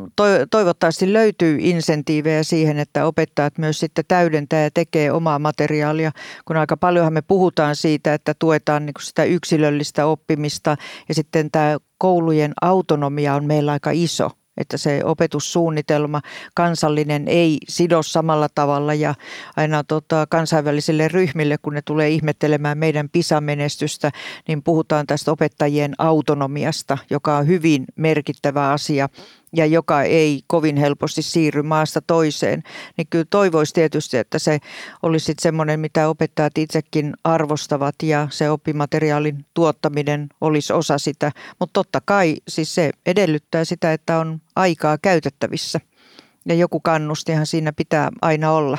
toivottavasti 0.52 1.14
löytyy 1.14 1.58
insentiivejä 1.62 2.44
siihen, 2.44 2.80
että 2.80 3.06
opettajat 3.06 3.58
myös 3.58 3.80
sitten 3.80 4.06
täydentää 4.08 4.64
ja 4.64 4.72
tekee 4.74 5.12
omaa 5.12 5.40
materiaalia, 5.40 6.12
kun 6.46 6.58
aika 6.58 6.78
paljonhan 6.78 7.14
me 7.14 7.22
puhutaan 7.22 7.76
siitä, 7.76 8.14
että 8.14 8.34
tuetaan 8.40 8.86
niin 8.86 8.94
sitä 9.02 9.24
yksilöllistä 9.24 10.06
oppimista 10.06 10.78
ja 11.10 11.16
sitten 11.16 11.52
tämä 11.52 11.78
koulujen 11.98 12.54
autonomia 12.62 13.36
on 13.36 13.46
meillä 13.46 13.72
aika 13.72 13.92
iso– 13.94 14.30
että 14.58 14.78
se 14.78 15.02
opetussuunnitelma 15.04 16.22
kansallinen 16.56 17.28
ei 17.28 17.58
sido 17.70 18.04
samalla 18.04 18.48
tavalla 18.56 18.94
ja 18.94 19.16
aina 19.58 19.84
tota, 19.84 20.26
kansainvälisille 20.30 21.08
ryhmille, 21.08 21.58
kun 21.62 21.74
ne 21.74 21.82
tulee 21.82 22.10
ihmettelemään 22.10 22.78
meidän 22.78 23.10
PISA-menestystä, 23.10 24.12
niin 24.48 24.64
puhutaan 24.64 25.08
tästä 25.08 25.32
opettajien 25.32 25.94
autonomiasta, 25.98 26.98
joka 27.10 27.38
on 27.38 27.48
hyvin 27.48 27.86
merkittävä 27.96 28.72
asia 28.72 29.10
ja 29.56 29.66
joka 29.66 30.04
ei 30.04 30.42
kovin 30.48 30.78
helposti 30.78 31.22
siirry 31.22 31.62
maasta 31.62 32.02
toiseen, 32.02 32.64
niin 32.98 33.08
kyllä 33.10 33.26
toivoisi 33.30 33.74
tietysti, 33.74 34.18
että 34.18 34.40
se 34.40 34.60
olisi 35.04 35.34
semmoinen, 35.42 35.80
mitä 35.80 36.10
opettajat 36.10 36.58
itsekin 36.58 37.14
arvostavat 37.24 37.96
ja 38.04 38.28
se 38.32 38.50
oppimateriaalin 38.50 39.46
tuottaminen 39.54 40.30
olisi 40.42 40.74
osa 40.74 40.98
sitä. 40.98 41.32
Mutta 41.60 41.74
totta 41.74 42.02
kai 42.06 42.36
siis 42.48 42.76
se 42.76 42.92
edellyttää 43.06 43.66
sitä, 43.66 43.94
että 43.94 44.20
on 44.20 44.42
aikaa 44.56 44.98
käytettävissä 44.98 45.80
ja 46.46 46.56
joku 46.56 46.80
kannustihan 46.80 47.48
siinä 47.48 47.74
pitää 47.74 48.10
aina 48.22 48.52
olla. 48.52 48.78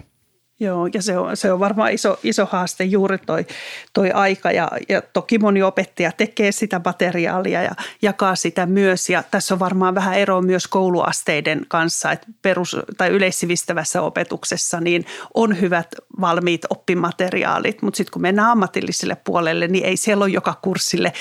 Joo, 0.62 0.88
ja 0.95 1.02
se 1.02 1.19
on, 1.19 1.37
se 1.37 1.52
on 1.52 1.61
varmaan 1.61 1.92
iso, 1.92 2.19
iso 2.23 2.47
haaste 2.50 2.85
juuri 2.85 3.19
toi, 3.19 3.47
toi 3.92 4.11
aika. 4.11 4.50
Ja, 4.50 4.71
ja 4.88 5.02
toki 5.02 5.38
moni 5.38 5.62
opettaja 5.62 6.12
tekee 6.12 6.52
sitä 6.52 6.81
materiaalia 6.85 7.62
ja 7.62 7.71
jakaa 8.02 8.37
sitä 8.37 8.66
myös. 8.66 9.11
Ja 9.11 9.23
tässä 9.23 9.54
on 9.54 9.61
varmaan 9.61 9.95
vähän 9.95 10.14
eroa 10.14 10.42
myös 10.42 10.66
kouluasteiden 10.66 11.66
kanssa, 11.69 12.12
että 12.12 12.26
perus- 12.42 12.76
tai 12.97 13.09
yleissivistävässä 13.09 14.02
opetuksessa 14.02 14.81
niin 14.81 15.07
on 15.35 15.61
hyvät 15.61 15.88
valmiit 16.21 16.62
oppimateriaalit, 16.71 17.83
mutta 17.83 17.97
sitten 17.97 18.12
kun 18.12 18.23
mennään 18.23 18.50
ammatilliselle 18.50 19.16
puolelle, 19.25 19.69
niin 19.69 19.85
ei 19.85 19.97
siellä 19.97 20.25
ole 20.25 20.33
joka 20.33 20.59
kurssille 20.62 21.12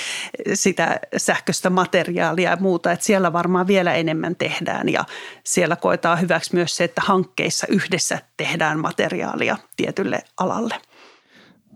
sitä 0.54 1.00
sähköistä 1.16 1.70
materiaalia 1.70 2.50
ja 2.50 2.56
muuta, 2.60 2.92
että 2.92 3.06
siellä 3.06 3.32
varmaan 3.32 3.66
vielä 3.66 3.94
enemmän 3.94 4.36
tehdään 4.36 4.88
ja 4.88 5.04
siellä 5.44 5.76
koetaan 5.76 6.20
hyväksi 6.20 6.54
myös 6.54 6.76
se, 6.76 6.84
että 6.84 7.02
hankkeissa 7.04 7.66
yhdessä 7.70 8.18
tehdään 8.36 8.78
materiaalia 8.78 9.31
potentiaalia 9.32 9.56
tietylle 9.76 10.18
alalle. 10.40 10.74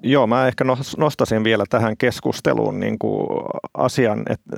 Joo, 0.02 0.26
mä 0.26 0.46
ehkä 0.46 0.64
nostasin 0.96 1.44
vielä 1.44 1.64
tähän 1.70 1.96
keskusteluun 1.96 2.80
niin 2.80 2.98
kuin 2.98 3.26
asian, 3.75 4.22
että, 4.30 4.56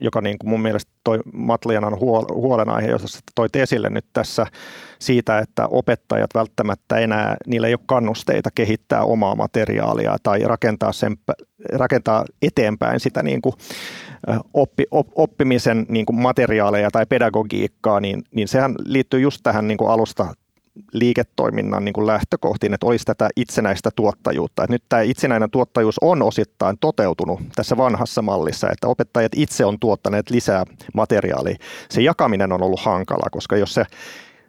joka 0.00 0.20
niin 0.20 0.38
kuin 0.38 0.50
mun 0.50 0.62
mielestä 0.62 0.92
toi 1.04 1.20
Matlianan 1.32 1.98
huolenaihe, 2.34 2.88
jossa 2.88 3.20
toit 3.34 3.56
esille 3.56 3.90
nyt 3.90 4.04
tässä 4.12 4.46
siitä, 4.98 5.38
että 5.38 5.66
opettajat 5.66 6.30
välttämättä 6.34 6.96
enää, 6.96 7.36
niillä 7.46 7.66
ei 7.66 7.74
ole 7.74 7.80
kannusteita 7.86 8.50
kehittää 8.54 9.02
omaa 9.02 9.34
materiaalia 9.34 10.16
tai 10.22 10.40
rakentaa, 10.40 10.92
sen, 10.92 11.16
rakentaa 11.72 12.24
eteenpäin 12.42 13.00
sitä 13.00 13.22
niin 13.22 13.42
kuin 13.42 13.54
oppi, 14.54 14.84
op, 14.90 15.08
oppimisen 15.14 15.86
niin 15.88 16.06
kuin 16.06 16.20
materiaaleja 16.20 16.90
tai 16.90 17.06
pedagogiikkaa, 17.06 18.00
niin, 18.00 18.22
niin 18.34 18.48
sehän 18.48 18.74
liittyy 18.84 19.20
just 19.20 19.40
tähän 19.42 19.68
niin 19.68 19.78
kuin 19.78 19.90
alusta 19.90 20.34
liiketoiminnan 20.92 21.84
niin 21.84 21.92
kuin 21.92 22.06
lähtökohtiin, 22.06 22.74
että 22.74 22.86
olisi 22.86 23.04
tätä 23.04 23.28
itsenäistä 23.36 23.90
tuottajuutta. 23.96 24.62
Että 24.62 24.74
nyt 24.74 24.84
tämä 24.88 25.02
itsenäinen 25.02 25.50
tuottajuus 25.50 25.98
on 26.00 26.22
osittain 26.22 26.78
toteutunut 26.78 27.40
tässä 27.54 27.76
vanhassa 27.76 28.22
mallissa, 28.22 28.70
että 28.70 28.88
opettajat 28.88 29.32
itse 29.36 29.64
on 29.64 29.80
tuottaneet 29.80 30.30
lisää 30.30 30.64
materiaalia. 30.94 31.56
Se 31.90 32.02
jakaminen 32.02 32.52
on 32.52 32.62
ollut 32.62 32.80
hankala, 32.80 33.26
koska 33.30 33.56
jos, 33.56 33.74
se, 33.74 33.84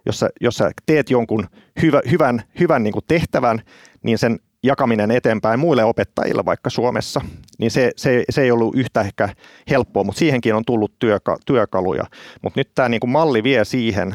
jos, 0.05 0.19
sä, 0.19 0.29
jos 0.41 0.55
sä 0.55 0.71
teet 0.85 1.09
jonkun 1.09 1.47
hyvä, 1.81 2.01
hyvän, 2.11 2.43
hyvän 2.59 2.83
niin 2.83 2.93
kuin 2.93 3.05
tehtävän, 3.07 3.61
niin 4.03 4.17
sen 4.17 4.39
jakaminen 4.65 5.11
eteenpäin 5.11 5.59
muille 5.59 5.83
opettajille 5.83 6.45
vaikka 6.45 6.69
Suomessa, 6.69 7.21
niin 7.59 7.71
se, 7.71 7.91
se, 7.95 8.23
se 8.29 8.41
ei 8.41 8.51
ollut 8.51 8.75
yhtä 8.75 9.01
ehkä 9.01 9.29
helppoa, 9.69 10.03
mutta 10.03 10.19
siihenkin 10.19 10.55
on 10.55 10.65
tullut 10.65 10.99
työka, 10.99 11.37
työkaluja. 11.45 12.05
Mutta 12.41 12.59
nyt 12.59 12.69
tämä 12.75 12.89
niinku 12.89 13.07
malli 13.07 13.43
vie 13.43 13.65
siihen, 13.65 14.13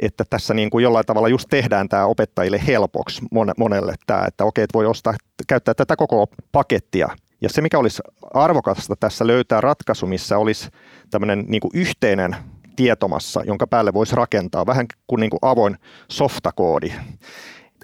että 0.00 0.24
tässä 0.30 0.54
niinku 0.54 0.78
jollain 0.78 1.06
tavalla 1.06 1.28
just 1.28 1.48
tehdään 1.50 1.88
tämä 1.88 2.06
opettajille 2.06 2.60
helpoksi 2.66 3.22
monelle 3.58 3.94
tämä, 4.06 4.24
että 4.26 4.44
okei, 4.44 4.64
että 4.64 4.78
voi 4.78 4.86
ostaa, 4.86 5.14
käyttää 5.48 5.74
tätä 5.74 5.96
koko 5.96 6.26
pakettia. 6.52 7.08
Ja 7.40 7.48
se, 7.48 7.62
mikä 7.62 7.78
olisi 7.78 8.02
arvokasta 8.34 8.96
tässä 9.00 9.26
löytää 9.26 9.60
ratkaisu, 9.60 10.06
missä 10.06 10.38
olisi 10.38 10.68
tämmöinen 11.10 11.44
niinku 11.48 11.70
yhteinen 11.74 12.36
tietomassa, 12.76 13.42
jonka 13.46 13.66
päälle 13.66 13.94
voisi 13.94 14.16
rakentaa 14.16 14.66
vähän 14.66 14.86
kuin, 15.06 15.20
niin 15.20 15.30
kuin 15.30 15.38
avoin 15.42 15.76
softakoodi 16.08 16.92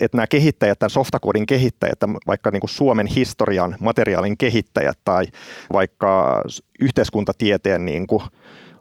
että 0.00 0.16
nämä 0.16 0.26
kehittäjät, 0.26 0.78
tämän 0.78 0.90
softakoodin 0.90 1.46
kehittäjät, 1.46 1.98
vaikka 2.26 2.50
niin 2.50 2.60
kuin 2.60 2.70
Suomen 2.70 3.06
historian 3.06 3.76
materiaalin 3.80 4.38
kehittäjät 4.38 4.98
tai 5.04 5.24
vaikka 5.72 6.42
yhteiskuntatieteen 6.80 7.84
niin 7.84 8.06
kuin 8.06 8.22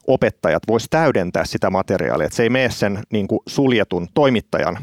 opettajat 0.08 0.64
vois 0.68 0.88
täydentää 0.90 1.46
sitä 1.46 1.70
materiaalia, 1.70 2.26
että 2.26 2.36
se 2.36 2.44
ei 2.44 2.50
mene 2.50 2.70
sen 2.70 3.00
niin 3.12 3.28
kuin 3.28 3.40
suljetun 3.48 4.08
toimittajan 4.14 4.80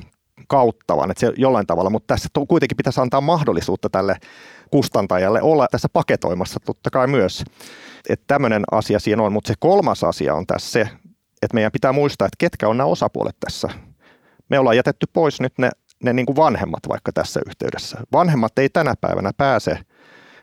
kautta, 0.48 0.96
vaan 0.96 1.10
että 1.10 1.20
se 1.20 1.32
jollain 1.36 1.66
tavalla, 1.66 1.90
mutta 1.90 2.14
tässä 2.14 2.28
kuitenkin 2.48 2.76
pitäisi 2.76 3.00
antaa 3.00 3.20
mahdollisuutta 3.20 3.90
tälle 3.90 4.16
kustantajalle 4.70 5.42
olla 5.42 5.66
tässä 5.70 5.88
paketoimassa 5.92 6.60
totta 6.60 6.90
kai 6.90 7.06
myös. 7.06 7.44
Että 8.08 8.24
tämmöinen 8.26 8.62
asia 8.72 8.98
siinä 8.98 9.22
on, 9.22 9.32
mutta 9.32 9.48
se 9.48 9.54
kolmas 9.58 10.04
asia 10.04 10.34
on 10.34 10.46
tässä 10.46 10.70
se, 10.70 10.80
että 11.42 11.54
meidän 11.54 11.72
pitää 11.72 11.92
muistaa, 11.92 12.26
että 12.26 12.36
ketkä 12.38 12.68
on 12.68 12.76
nämä 12.76 12.88
osapuolet 12.88 13.36
tässä. 13.40 13.68
Me 14.48 14.58
ollaan 14.58 14.76
jätetty 14.76 15.06
pois 15.12 15.40
nyt 15.40 15.58
ne 15.58 15.70
ne 16.04 16.12
niin 16.12 16.26
kuin 16.26 16.36
vanhemmat 16.36 16.80
vaikka 16.88 17.12
tässä 17.12 17.40
yhteydessä. 17.46 17.98
Vanhemmat 18.12 18.58
ei 18.58 18.68
tänä 18.68 18.94
päivänä 19.00 19.30
pääse 19.36 19.78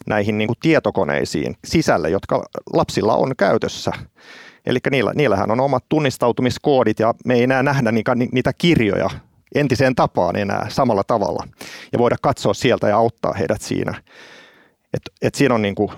näihin 0.07 0.37
niin 0.37 0.47
kuin 0.47 0.57
tietokoneisiin 0.61 1.55
sisälle, 1.65 2.09
jotka 2.09 2.43
lapsilla 2.73 3.15
on 3.15 3.35
käytössä. 3.37 3.91
Eli 4.65 4.79
niillä, 4.91 5.11
niillähän 5.15 5.51
on 5.51 5.59
omat 5.59 5.83
tunnistautumiskoodit 5.89 6.99
ja 6.99 7.13
me 7.25 7.33
ei 7.33 7.43
enää 7.43 7.63
nähdä 7.63 7.91
niitä, 7.91 8.15
niitä 8.15 8.53
kirjoja 8.57 9.09
entiseen 9.55 9.95
tapaan 9.95 10.35
enää 10.35 10.65
samalla 10.69 11.03
tavalla 11.03 11.47
ja 11.91 11.99
voida 11.99 12.15
katsoa 12.21 12.53
sieltä 12.53 12.87
ja 12.87 12.97
auttaa 12.97 13.33
heidät 13.33 13.61
siinä. 13.61 14.01
Et, 14.93 15.01
et 15.21 15.35
siinä 15.35 15.55
on 15.55 15.61
niin 15.61 15.75
kuin, 15.75 15.91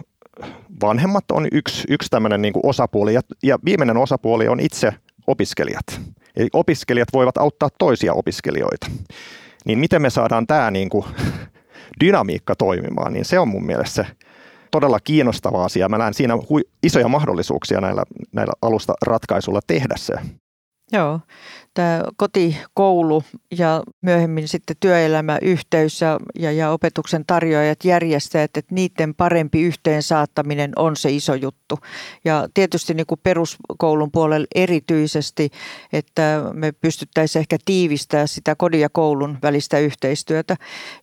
vanhemmat 0.81 1.31
on 1.31 1.47
yksi, 1.51 1.83
yksi 1.89 2.09
tämmöinen 2.09 2.41
niin 2.41 2.53
osapuoli 2.63 3.13
ja, 3.13 3.21
ja 3.43 3.59
viimeinen 3.65 3.97
osapuoli 3.97 4.47
on 4.47 4.59
itse 4.59 4.93
opiskelijat. 5.27 6.01
Eli 6.35 6.49
opiskelijat 6.53 7.09
voivat 7.13 7.37
auttaa 7.37 7.69
toisia 7.79 8.13
opiskelijoita 8.13 8.87
niin 9.65 9.79
miten 9.79 10.01
me 10.01 10.09
saadaan 10.09 10.47
tämä 10.47 10.71
niin 10.71 10.89
kuin 10.89 11.05
dynamiikka 12.05 12.55
toimimaan, 12.55 13.13
niin 13.13 13.25
se 13.25 13.39
on 13.39 13.47
mun 13.47 13.65
mielestä 13.65 14.03
se 14.03 14.07
todella 14.71 14.99
kiinnostava 14.99 15.65
asia. 15.65 15.89
Mä 15.89 15.97
näen 15.97 16.13
siinä 16.13 16.33
isoja 16.83 17.07
mahdollisuuksia 17.07 17.81
näillä, 17.81 18.03
näillä 18.33 18.53
alusta 18.61 18.93
ratkaisuilla 19.05 19.59
tehdä 19.67 19.95
se. 19.97 20.13
Joo, 20.91 21.19
tämä 21.79 22.03
kotikoulu 22.17 23.23
ja 23.57 23.83
myöhemmin 24.01 24.47
sitten 24.47 24.75
työelämäyhteys 24.79 26.01
ja, 26.01 26.19
ja, 26.39 26.51
ja 26.51 26.71
opetuksen 26.71 27.23
tarjoajat, 27.27 27.85
järjestäjät, 27.85 28.57
että 28.57 28.75
niiden 28.75 29.15
parempi 29.15 29.61
yhteensaattaminen 29.61 30.71
on 30.75 30.95
se 30.95 31.11
iso 31.11 31.33
juttu. 31.35 31.79
Ja 32.25 32.47
tietysti 32.53 32.93
niin 32.93 33.05
kuin 33.05 33.19
peruskoulun 33.23 34.11
puolella 34.11 34.47
erityisesti, 34.55 35.49
että 35.93 36.41
me 36.53 36.71
pystyttäisiin 36.71 37.39
ehkä 37.39 37.57
tiivistää 37.65 38.27
sitä 38.27 38.55
kodin 38.55 38.79
ja 38.79 38.89
koulun 38.89 39.37
välistä 39.41 39.79
yhteistyötä. 39.79 40.55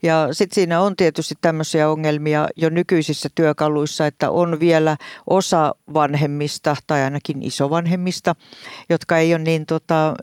Ja 0.02 0.28
sitten 0.32 0.54
siinä 0.54 0.80
on 0.80 0.96
tietysti 0.96 1.34
tämmöisiä 1.40 1.90
ongelmia 1.90 2.48
jo 2.56 2.68
nykyisissä 2.68 3.28
työkaluissa, 3.34 4.06
että 4.06 4.30
on 4.30 4.60
vielä 4.60 4.96
osa 5.26 5.74
vanhemmista 5.94 6.76
tai 6.86 7.02
ainakin 7.02 7.42
isovanhemmista, 7.42 8.34
jotka 8.88 9.18
ei 9.18 9.34
ole 9.34 9.42
niin 9.42 9.66
tota, 9.66 10.14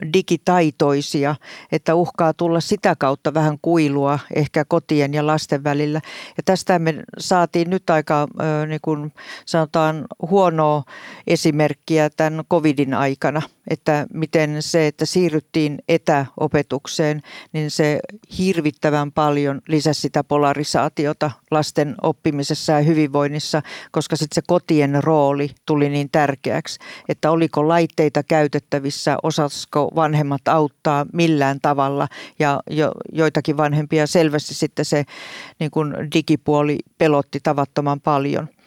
digitaitoisia, 0.47 1.35
että 1.71 1.95
uhkaa 1.95 2.33
tulla 2.33 2.59
sitä 2.59 2.95
kautta 2.99 3.33
vähän 3.33 3.57
kuilua 3.61 4.19
ehkä 4.35 4.65
kotien 4.65 5.13
ja 5.13 5.27
lasten 5.27 5.63
välillä. 5.63 6.01
Ja 6.37 6.43
tästä 6.45 6.79
me 6.79 7.03
saatiin 7.17 7.69
nyt 7.69 7.89
aika 7.89 8.27
niin 8.67 8.81
kuin 8.81 9.13
sanotaan 9.45 10.05
huonoa 10.29 10.83
esimerkkiä 11.27 12.09
tämän 12.09 12.43
covidin 12.51 12.93
aikana– 12.93 13.41
että 13.69 14.07
miten 14.13 14.61
se, 14.61 14.87
että 14.87 15.05
siirryttiin 15.05 15.79
etäopetukseen, 15.87 17.21
niin 17.53 17.71
se 17.71 17.99
hirvittävän 18.37 19.11
paljon 19.11 19.61
lisäsi 19.67 20.01
sitä 20.01 20.23
polarisaatiota 20.23 21.31
lasten 21.51 21.95
oppimisessa 22.01 22.71
ja 22.71 22.79
hyvinvoinnissa, 22.79 23.61
koska 23.91 24.15
sitten 24.15 24.35
se 24.35 24.41
kotien 24.47 25.03
rooli 25.03 25.51
tuli 25.65 25.89
niin 25.89 26.09
tärkeäksi, 26.11 26.79
että 27.09 27.31
oliko 27.31 27.67
laitteita 27.67 28.23
käytettävissä, 28.23 29.17
osasko 29.23 29.91
vanhemmat 29.95 30.47
auttaa 30.47 31.05
millään 31.13 31.59
tavalla. 31.61 32.07
Ja 32.39 32.61
jo, 32.69 32.91
joitakin 33.11 33.57
vanhempia 33.57 34.07
selvästi 34.07 34.53
sitten 34.53 34.85
se 34.85 35.03
niin 35.59 35.71
kuin 35.71 35.93
digipuoli 36.15 36.79
pelotti 36.97 37.39
tavattoman 37.43 38.01
paljon– 38.01 38.47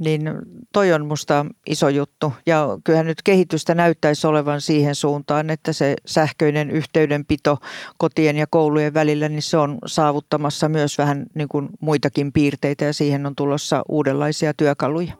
niin 0.00 0.30
toi 0.72 0.92
on 0.92 1.06
musta 1.06 1.46
iso 1.66 1.88
juttu. 1.88 2.32
Ja 2.46 2.78
kyllähän 2.84 3.06
nyt 3.06 3.22
kehitystä 3.24 3.74
näyttäisi 3.74 4.26
olevan 4.26 4.60
siihen 4.60 4.94
suuntaan, 4.94 5.50
että 5.50 5.72
se 5.72 5.94
sähköinen 6.06 6.70
yhteydenpito 6.70 7.58
kotien 7.98 8.36
ja 8.36 8.46
koulujen 8.46 8.94
välillä, 8.94 9.28
niin 9.28 9.42
se 9.42 9.56
on 9.56 9.78
saavuttamassa 9.86 10.68
myös 10.68 10.98
vähän 10.98 11.26
niin 11.34 11.48
kuin 11.48 11.68
muitakin 11.80 12.32
piirteitä 12.32 12.84
ja 12.84 12.92
siihen 12.92 13.26
on 13.26 13.36
tulossa 13.36 13.82
uudenlaisia 13.88 14.54
työkaluja. 14.54 15.12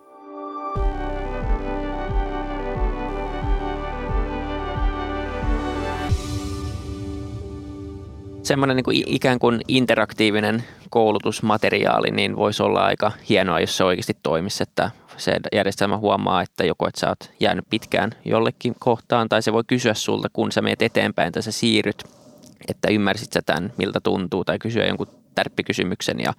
semmoinen 8.46 8.76
niin 8.76 8.84
kuin 8.84 9.02
ikään 9.06 9.38
kuin 9.38 9.60
interaktiivinen 9.68 10.64
koulutusmateriaali, 10.90 12.10
niin 12.10 12.36
voisi 12.36 12.62
olla 12.62 12.84
aika 12.84 13.12
hienoa, 13.28 13.60
jos 13.60 13.76
se 13.76 13.84
oikeasti 13.84 14.16
toimisi, 14.22 14.62
että 14.62 14.90
se 15.16 15.36
järjestelmä 15.52 15.96
huomaa, 15.96 16.42
että 16.42 16.64
joko 16.64 16.88
että 16.88 17.00
sä 17.00 17.08
oot 17.08 17.30
jäänyt 17.40 17.64
pitkään 17.70 18.10
jollekin 18.24 18.74
kohtaan, 18.78 19.28
tai 19.28 19.42
se 19.42 19.52
voi 19.52 19.64
kysyä 19.66 19.94
sulta, 19.94 20.28
kun 20.32 20.52
sä 20.52 20.62
meet 20.62 20.82
eteenpäin 20.82 21.32
tai 21.32 21.42
sä 21.42 21.52
siirryt, 21.52 22.04
että 22.68 22.88
ymmärsit 22.88 23.32
sä 23.32 23.42
tämän, 23.46 23.72
miltä 23.76 24.00
tuntuu, 24.00 24.44
tai 24.44 24.58
kysyä 24.58 24.86
jonkun 24.86 25.08
tärppikysymyksen, 25.34 26.20
ja 26.20 26.32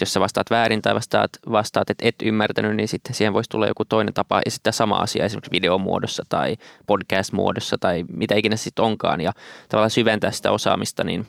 jos 0.00 0.12
sä 0.12 0.20
vastaat 0.20 0.50
väärin 0.50 0.82
tai 0.82 0.94
vastaat, 0.94 1.30
vastaat, 1.50 1.90
että 1.90 2.08
et 2.08 2.14
ymmärtänyt, 2.22 2.76
niin 2.76 2.88
sitten 2.88 3.14
siihen 3.14 3.32
voisi 3.32 3.50
tulla 3.50 3.66
joku 3.66 3.84
toinen 3.84 4.14
tapa 4.14 4.42
esittää 4.46 4.72
sama 4.72 4.96
asia 4.96 5.24
esimerkiksi 5.24 5.50
videomuodossa 5.50 6.22
tai 6.28 6.56
podcast-muodossa 6.86 7.76
tai 7.80 8.04
mitä 8.12 8.34
ikinä 8.34 8.56
sitten 8.56 8.84
onkaan 8.84 9.20
ja 9.20 9.32
tavallaan 9.68 9.90
syventää 9.90 10.30
sitä 10.30 10.52
osaamista, 10.52 11.04
niin 11.04 11.26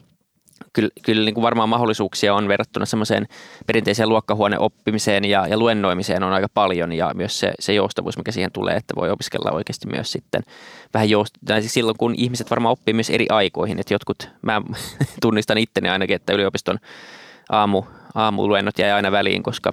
kyllä, 0.78 0.90
kyllä 1.06 1.26
niin 1.26 1.34
kuin 1.34 1.42
varmaan 1.42 1.70
mahdollisuuksia 1.70 2.36
on 2.36 2.48
verrattuna 2.48 2.86
semmoiseen 2.86 3.28
perinteiseen 3.68 4.10
luokkahuoneoppimiseen 4.10 5.26
ja, 5.26 5.48
ja 5.48 5.58
luennoimiseen 5.58 6.24
on 6.24 6.34
aika 6.34 6.48
paljon 6.54 6.94
ja 6.94 7.12
myös 7.16 7.40
se, 7.40 7.54
se 7.60 7.74
joustavuus, 7.74 8.18
mikä 8.18 8.32
siihen 8.32 8.52
tulee, 8.52 8.76
että 8.76 8.94
voi 8.96 9.12
opiskella 9.12 9.52
oikeasti 9.52 9.88
myös 9.88 10.12
sitten 10.12 10.42
vähän 10.94 11.10
joustavuutta. 11.10 11.62
Siis 11.62 11.74
silloin, 11.74 11.98
kun 11.98 12.16
ihmiset 12.18 12.50
varmaan 12.50 12.72
oppii 12.72 12.94
myös 12.94 13.10
eri 13.10 13.26
aikoihin, 13.30 13.80
että 13.80 13.94
jotkut, 13.94 14.30
mä 14.42 14.62
tunnistan 15.22 15.58
itteni 15.58 15.90
ainakin, 15.90 16.16
että 16.16 16.34
yliopiston 16.34 16.78
aamu, 17.50 17.84
aamuluennot 18.16 18.80
jäi 18.80 18.92
aina 18.92 19.12
väliin, 19.12 19.44
koska 19.44 19.72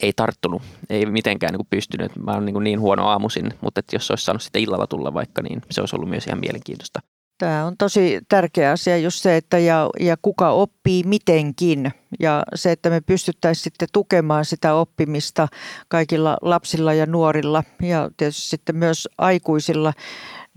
ei 0.00 0.12
tarttunut, 0.12 0.62
ei 0.90 1.06
mitenkään 1.06 1.52
niin 1.52 1.58
kuin 1.58 1.66
pystynyt. 1.70 2.12
Mä 2.16 2.32
olen 2.32 2.44
niin, 2.44 2.64
niin 2.64 2.80
huono 2.80 3.08
aamuisin, 3.08 3.50
mutta 3.60 3.80
että 3.80 3.96
jos 3.96 4.10
olisi 4.10 4.24
saanut 4.24 4.42
sitten 4.42 4.62
illalla 4.62 4.86
tulla 4.86 5.14
vaikka, 5.14 5.42
niin 5.42 5.60
se 5.70 5.80
olisi 5.80 5.96
ollut 5.96 6.08
myös 6.08 6.26
ihan 6.26 6.40
mielenkiintoista. 6.40 7.00
Tämä 7.38 7.64
on 7.64 7.76
tosi 7.76 8.20
tärkeä 8.28 8.70
asia 8.70 8.98
just 8.98 9.22
se, 9.22 9.36
että 9.36 9.58
ja, 9.58 9.90
ja 10.00 10.16
kuka 10.22 10.50
oppii 10.50 11.02
mitenkin. 11.02 11.92
Ja 12.20 12.42
se, 12.54 12.72
että 12.72 12.90
me 12.90 13.00
pystyttäisiin 13.00 13.64
sitten 13.64 13.88
tukemaan 13.92 14.44
sitä 14.44 14.74
oppimista 14.74 15.48
kaikilla 15.88 16.36
lapsilla 16.42 16.94
ja 16.94 17.06
nuorilla 17.06 17.64
ja 17.82 18.10
tietysti 18.16 18.48
sitten 18.48 18.76
myös 18.76 19.08
aikuisilla 19.18 19.92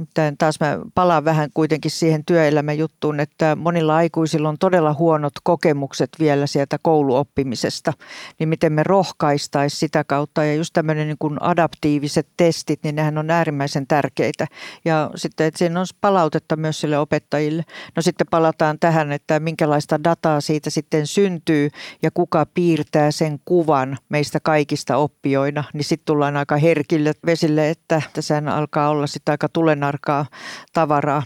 Nimittäin 0.02 0.38
taas 0.38 0.60
mä 0.60 0.80
palaan 0.96 1.26
vähän 1.26 1.50
kuitenkin 1.54 1.92
siihen 1.92 2.26
työelämäjuttuun, 2.26 3.20
että 3.20 3.56
monilla 3.56 3.96
aikuisilla 3.96 4.50
on 4.50 4.58
todella 4.58 4.94
huonot 4.94 5.34
kokemukset 5.44 6.10
vielä 6.20 6.48
sieltä 6.48 6.78
kouluoppimisesta. 6.82 7.94
Niin 8.40 8.50
miten 8.50 8.74
me 8.74 8.84
rohkaistaisiin 8.84 9.80
sitä 9.80 10.04
kautta 10.04 10.44
ja 10.44 10.56
just 10.56 10.74
tämmöinen 10.74 11.08
niin 11.08 11.18
kuin 11.20 11.44
adaptiiviset 11.44 12.28
testit, 12.38 12.80
niin 12.84 12.96
nehän 12.96 13.18
on 13.18 13.30
äärimmäisen 13.30 13.88
tärkeitä. 13.88 14.48
Ja 14.86 15.12
sitten, 15.16 15.48
että 15.48 15.58
siinä 15.58 15.80
on 15.80 15.86
palautetta 16.02 16.56
myös 16.56 16.82
sille 16.82 17.00
opettajille. 17.00 17.64
No 17.96 18.02
sitten 18.02 18.28
palataan 18.32 18.80
tähän, 18.80 19.12
että 19.12 19.40
minkälaista 19.40 20.04
dataa 20.04 20.42
siitä 20.42 20.70
sitten 20.70 21.08
syntyy 21.08 21.70
ja 22.04 22.12
kuka 22.12 22.46
piirtää 22.54 23.12
sen 23.12 23.40
kuvan 23.46 23.98
meistä 24.10 24.40
kaikista 24.40 24.98
oppijoina. 24.98 25.64
Niin 25.74 25.84
sitten 25.84 26.06
tullaan 26.06 26.38
aika 26.38 26.58
herkille 26.58 27.14
vesille, 27.26 27.70
että 27.70 28.02
tässä 28.14 28.42
alkaa 28.56 28.90
olla 28.90 29.08
sitten 29.08 29.34
aika 29.34 29.50
tulena 29.50 29.90
tulenarkaa 29.91 30.25
tavaraa? 30.73 31.23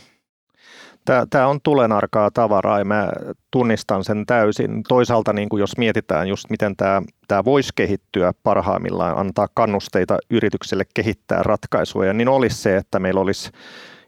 Tämä, 1.29 1.47
on 1.47 1.59
tulenarkaa 1.63 2.31
tavaraa 2.31 2.79
ja 2.79 2.85
mä 2.85 3.09
tunnistan 3.51 4.03
sen 4.03 4.25
täysin. 4.25 4.83
Toisaalta 4.87 5.33
niin 5.33 5.49
kuin 5.49 5.59
jos 5.59 5.77
mietitään 5.77 6.27
just 6.27 6.49
miten 6.49 6.75
tämä, 6.75 7.01
tämä 7.27 7.45
voisi 7.45 7.69
kehittyä 7.75 8.33
parhaimmillaan, 8.43 9.17
antaa 9.17 9.47
kannusteita 9.53 10.17
yritykselle 10.29 10.83
kehittää 10.93 11.43
ratkaisuja, 11.43 12.13
niin 12.13 12.27
olisi 12.27 12.57
se, 12.57 12.77
että 12.77 12.99
meillä 12.99 13.21
olisi 13.21 13.51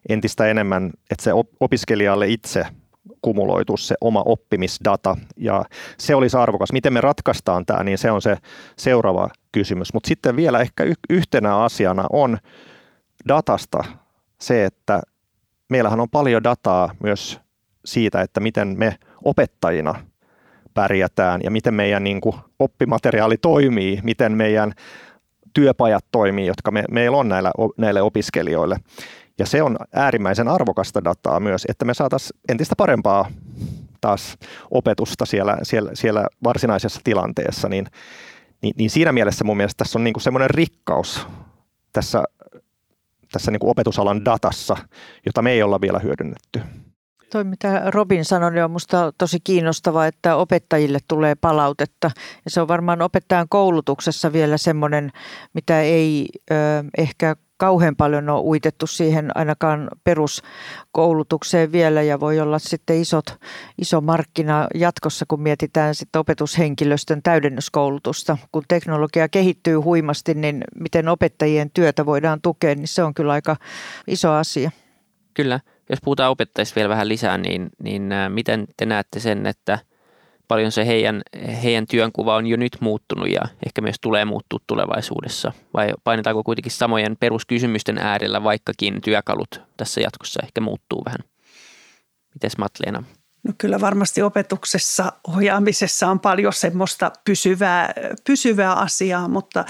entistä 0.09 0.47
enemmän, 0.47 0.91
että 1.11 1.23
se 1.23 1.31
opiskelijalle 1.59 2.27
itse 2.27 2.65
kumuloitu 3.21 3.77
se 3.77 3.95
oma 4.01 4.23
oppimisdata 4.25 5.17
ja 5.37 5.63
se 5.97 6.15
olisi 6.15 6.37
arvokas. 6.37 6.71
Miten 6.71 6.93
me 6.93 7.01
ratkaistaan 7.01 7.65
tämä, 7.65 7.83
niin 7.83 7.97
se 7.97 8.11
on 8.11 8.21
se 8.21 8.37
seuraava 8.77 9.29
kysymys. 9.51 9.93
Mutta 9.93 10.07
sitten 10.07 10.35
vielä 10.35 10.59
ehkä 10.59 10.83
yhtenä 11.09 11.57
asiana 11.57 12.03
on 12.09 12.37
datasta 13.27 13.83
se, 14.41 14.65
että 14.65 15.01
meillähän 15.69 15.99
on 15.99 16.09
paljon 16.09 16.43
dataa 16.43 16.89
myös 17.03 17.39
siitä, 17.85 18.21
että 18.21 18.39
miten 18.39 18.75
me 18.77 18.97
opettajina 19.23 19.95
pärjätään 20.73 21.41
ja 21.43 21.51
miten 21.51 21.73
meidän 21.73 22.03
niin 22.03 22.21
kuin, 22.21 22.35
oppimateriaali 22.59 23.37
toimii, 23.37 23.99
miten 24.03 24.31
meidän 24.31 24.73
työpajat 25.53 26.05
toimii, 26.11 26.45
jotka 26.45 26.71
me, 26.71 26.83
meillä 26.91 27.17
on 27.17 27.29
näillä, 27.29 27.51
näille 27.77 28.01
opiskelijoille. 28.01 28.77
Ja 29.39 29.45
se 29.45 29.63
on 29.63 29.77
äärimmäisen 29.93 30.47
arvokasta 30.47 31.03
dataa 31.03 31.39
myös, 31.39 31.65
että 31.69 31.85
me 31.85 31.93
saataisiin 31.93 32.39
entistä 32.49 32.75
parempaa 32.77 33.31
taas 34.01 34.37
opetusta 34.71 35.25
siellä, 35.25 35.57
siellä, 35.63 35.91
siellä 35.93 36.27
varsinaisessa 36.43 37.01
tilanteessa, 37.03 37.69
niin, 37.69 37.85
niin, 38.61 38.73
niin 38.77 38.89
siinä 38.89 39.11
mielessä 39.11 39.43
mun 39.43 39.57
mielestä 39.57 39.83
tässä 39.83 39.99
on 39.99 40.03
niin 40.03 40.21
semmoinen 40.21 40.49
rikkaus 40.49 41.27
tässä 41.93 42.23
tässä 43.31 43.51
niin 43.51 43.59
kuin 43.59 43.69
opetusalan 43.69 44.25
datassa, 44.25 44.77
jota 45.25 45.41
me 45.41 45.51
ei 45.51 45.63
olla 45.63 45.81
vielä 45.81 45.99
hyödynnetty. 45.99 46.61
Toi 47.31 47.43
mitä 47.43 47.81
Robin 47.85 48.25
sanoi, 48.25 48.51
niin 48.51 48.63
on 48.63 48.71
minusta 48.71 49.11
tosi 49.17 49.39
kiinnostavaa, 49.43 50.07
että 50.07 50.35
opettajille 50.35 50.99
tulee 51.07 51.35
palautetta. 51.35 52.11
Ja 52.45 52.51
se 52.51 52.61
on 52.61 52.67
varmaan 52.67 53.01
opettajan 53.01 53.49
koulutuksessa 53.49 54.33
vielä 54.33 54.57
semmoinen, 54.57 55.11
mitä 55.53 55.81
ei 55.81 56.29
ö, 56.51 56.55
ehkä 56.97 57.35
kauhean 57.57 57.95
paljon 57.95 58.29
ole 58.29 58.41
uitettu 58.41 58.87
siihen 58.87 59.37
ainakaan 59.37 59.89
peruskoulutukseen 60.03 61.71
vielä 61.71 62.01
ja 62.01 62.19
voi 62.19 62.39
olla 62.39 62.59
sitten 62.59 63.01
isot, 63.01 63.35
iso 63.77 64.01
markkina 64.01 64.67
jatkossa, 64.75 65.25
kun 65.27 65.41
mietitään 65.41 65.95
sitten 65.95 66.19
opetushenkilöstön 66.19 67.23
täydennyskoulutusta. 67.23 68.37
Kun 68.51 68.63
teknologia 68.67 69.29
kehittyy 69.29 69.75
huimasti, 69.75 70.33
niin 70.33 70.63
miten 70.75 71.07
opettajien 71.07 71.71
työtä 71.73 72.05
voidaan 72.05 72.41
tukea, 72.41 72.75
niin 72.75 72.87
se 72.87 73.03
on 73.03 73.13
kyllä 73.13 73.33
aika 73.33 73.55
iso 74.07 74.31
asia. 74.31 74.71
Kyllä. 75.33 75.59
Jos 75.89 75.99
puhutaan 76.03 76.31
opettajista 76.31 76.75
vielä 76.75 76.89
vähän 76.89 77.09
lisää, 77.09 77.37
niin, 77.37 77.69
niin 77.83 78.09
miten 78.29 78.67
te 78.77 78.85
näette 78.85 79.19
sen, 79.19 79.45
että– 79.45 79.79
paljon 80.47 80.71
se 80.71 80.87
heidän, 80.87 81.21
heidän 81.63 81.87
työnkuva 81.87 82.35
on 82.35 82.47
jo 82.47 82.57
nyt 82.57 82.77
muuttunut 82.79 83.29
ja 83.29 83.41
ehkä 83.65 83.81
myös 83.81 83.95
tulee 84.01 84.25
muuttua 84.25 84.59
tulevaisuudessa? 84.67 85.51
Vai 85.73 85.93
painetaanko 86.03 86.43
kuitenkin 86.43 86.71
samojen 86.71 87.17
peruskysymysten 87.19 87.97
äärellä, 87.97 88.43
vaikkakin 88.43 89.01
työkalut 89.01 89.61
tässä 89.77 90.01
jatkossa 90.01 90.39
ehkä 90.43 90.61
muuttuu 90.61 91.05
vähän? 91.05 91.19
Mites 92.33 92.57
Matleena? 92.57 93.03
No 93.43 93.53
kyllä 93.57 93.81
varmasti 93.81 94.21
opetuksessa, 94.21 95.13
ohjaamisessa 95.27 96.07
on 96.07 96.19
paljon 96.19 96.53
semmoista 96.53 97.11
pysyvää, 97.25 97.93
pysyvää 98.27 98.73
asiaa, 98.73 99.27
mutta 99.27 99.65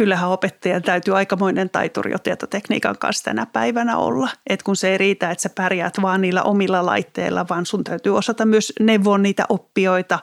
kyllähän 0.00 0.30
opettajan 0.30 0.82
täytyy 0.82 1.16
aikamoinen 1.16 1.70
taituri 1.70 2.12
jo 2.12 2.18
tietotekniikan 2.18 2.98
kanssa 2.98 3.24
tänä 3.24 3.46
päivänä 3.46 3.96
olla. 3.96 4.28
Et 4.46 4.62
kun 4.62 4.76
se 4.76 4.88
ei 4.88 4.98
riitä, 4.98 5.30
että 5.30 5.42
sä 5.42 5.50
pärjäät 5.54 6.02
vaan 6.02 6.20
niillä 6.20 6.42
omilla 6.42 6.86
laitteilla, 6.86 7.46
vaan 7.50 7.66
sun 7.66 7.84
täytyy 7.84 8.16
osata 8.16 8.46
myös 8.46 8.72
neuvoa 8.80 9.18
niitä 9.18 9.44
oppijoita 9.48 10.18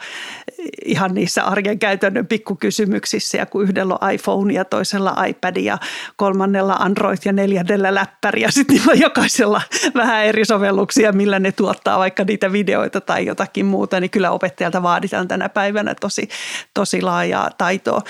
ihan 0.85 1.13
niissä 1.13 1.43
arjen 1.43 1.79
käytännön 1.79 2.27
pikkukysymyksissä 2.27 3.37
ja 3.37 3.45
kun 3.45 3.63
yhdellä 3.63 3.97
on 4.01 4.11
iPhone 4.11 4.53
ja 4.53 4.65
toisella 4.65 5.25
iPad 5.25 5.57
ja 5.57 5.77
kolmannella 6.15 6.73
Android 6.73 7.17
ja 7.25 7.33
neljännellä 7.33 7.95
läppäri 7.95 8.41
ja 8.41 8.51
sitten 8.51 8.75
niillä 8.75 8.91
on 8.91 8.99
jokaisella 8.99 9.61
vähän 9.95 10.25
eri 10.25 10.45
sovelluksia, 10.45 11.11
millä 11.11 11.39
ne 11.39 11.51
tuottaa 11.51 11.99
vaikka 11.99 12.23
niitä 12.23 12.51
videoita 12.51 13.01
tai 13.01 13.25
jotakin 13.25 13.65
muuta, 13.65 13.99
niin 13.99 14.09
kyllä 14.09 14.31
opettajalta 14.31 14.83
vaaditaan 14.83 15.27
tänä 15.27 15.49
päivänä 15.49 15.95
tosi, 15.95 16.29
tosi 16.73 17.01
laajaa 17.01 17.49
taitoa 17.57 18.01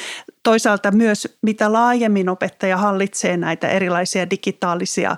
toisaalta 0.47 0.91
myös 0.91 1.38
mitä 1.41 1.56
laajemmin 1.65 2.29
opettaja 2.29 2.77
hallitsee 2.77 3.37
näitä 3.37 3.69
erilaisia 3.69 4.29
digitaalisia 4.29 5.17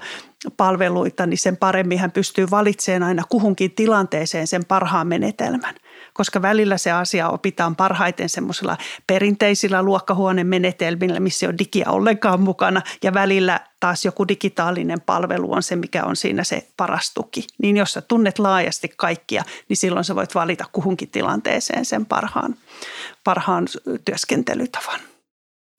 palveluita, 0.57 1.25
niin 1.25 1.37
sen 1.37 1.57
paremmin 1.57 1.99
hän 1.99 2.11
pystyy 2.11 2.47
valitsemaan 2.51 3.03
aina 3.03 3.23
kuhunkin 3.29 3.71
tilanteeseen 3.71 4.47
sen 4.47 4.65
parhaan 4.65 5.07
menetelmän. 5.07 5.75
Koska 6.13 6.41
välillä 6.41 6.77
se 6.77 6.91
asia 6.91 7.29
opitaan 7.29 7.75
parhaiten 7.75 8.29
semmoisilla 8.29 8.77
perinteisillä 9.07 9.83
luokkahuonemenetelmillä, 9.83 11.19
missä 11.19 11.45
ei 11.45 11.49
ole 11.49 11.57
digiä 11.57 11.85
ollenkaan 11.89 12.41
mukana, 12.41 12.81
ja 13.03 13.13
välillä 13.13 13.59
taas 13.79 14.05
joku 14.05 14.27
digitaalinen 14.27 15.01
palvelu 15.01 15.53
on 15.53 15.63
se, 15.63 15.75
mikä 15.75 16.03
on 16.03 16.15
siinä 16.15 16.43
se 16.43 16.67
paras 16.77 17.13
tuki. 17.13 17.47
Niin 17.61 17.77
jos 17.77 17.93
sä 17.93 18.01
tunnet 18.01 18.39
laajasti 18.39 18.93
kaikkia, 18.97 19.43
niin 19.69 19.77
silloin 19.77 20.05
sä 20.05 20.15
voit 20.15 20.35
valita 20.35 20.65
kuhunkin 20.71 21.09
tilanteeseen 21.09 21.85
sen 21.85 22.05
parhaan, 22.05 22.55
parhaan 23.23 23.67
työskentelytavan. 24.05 25.08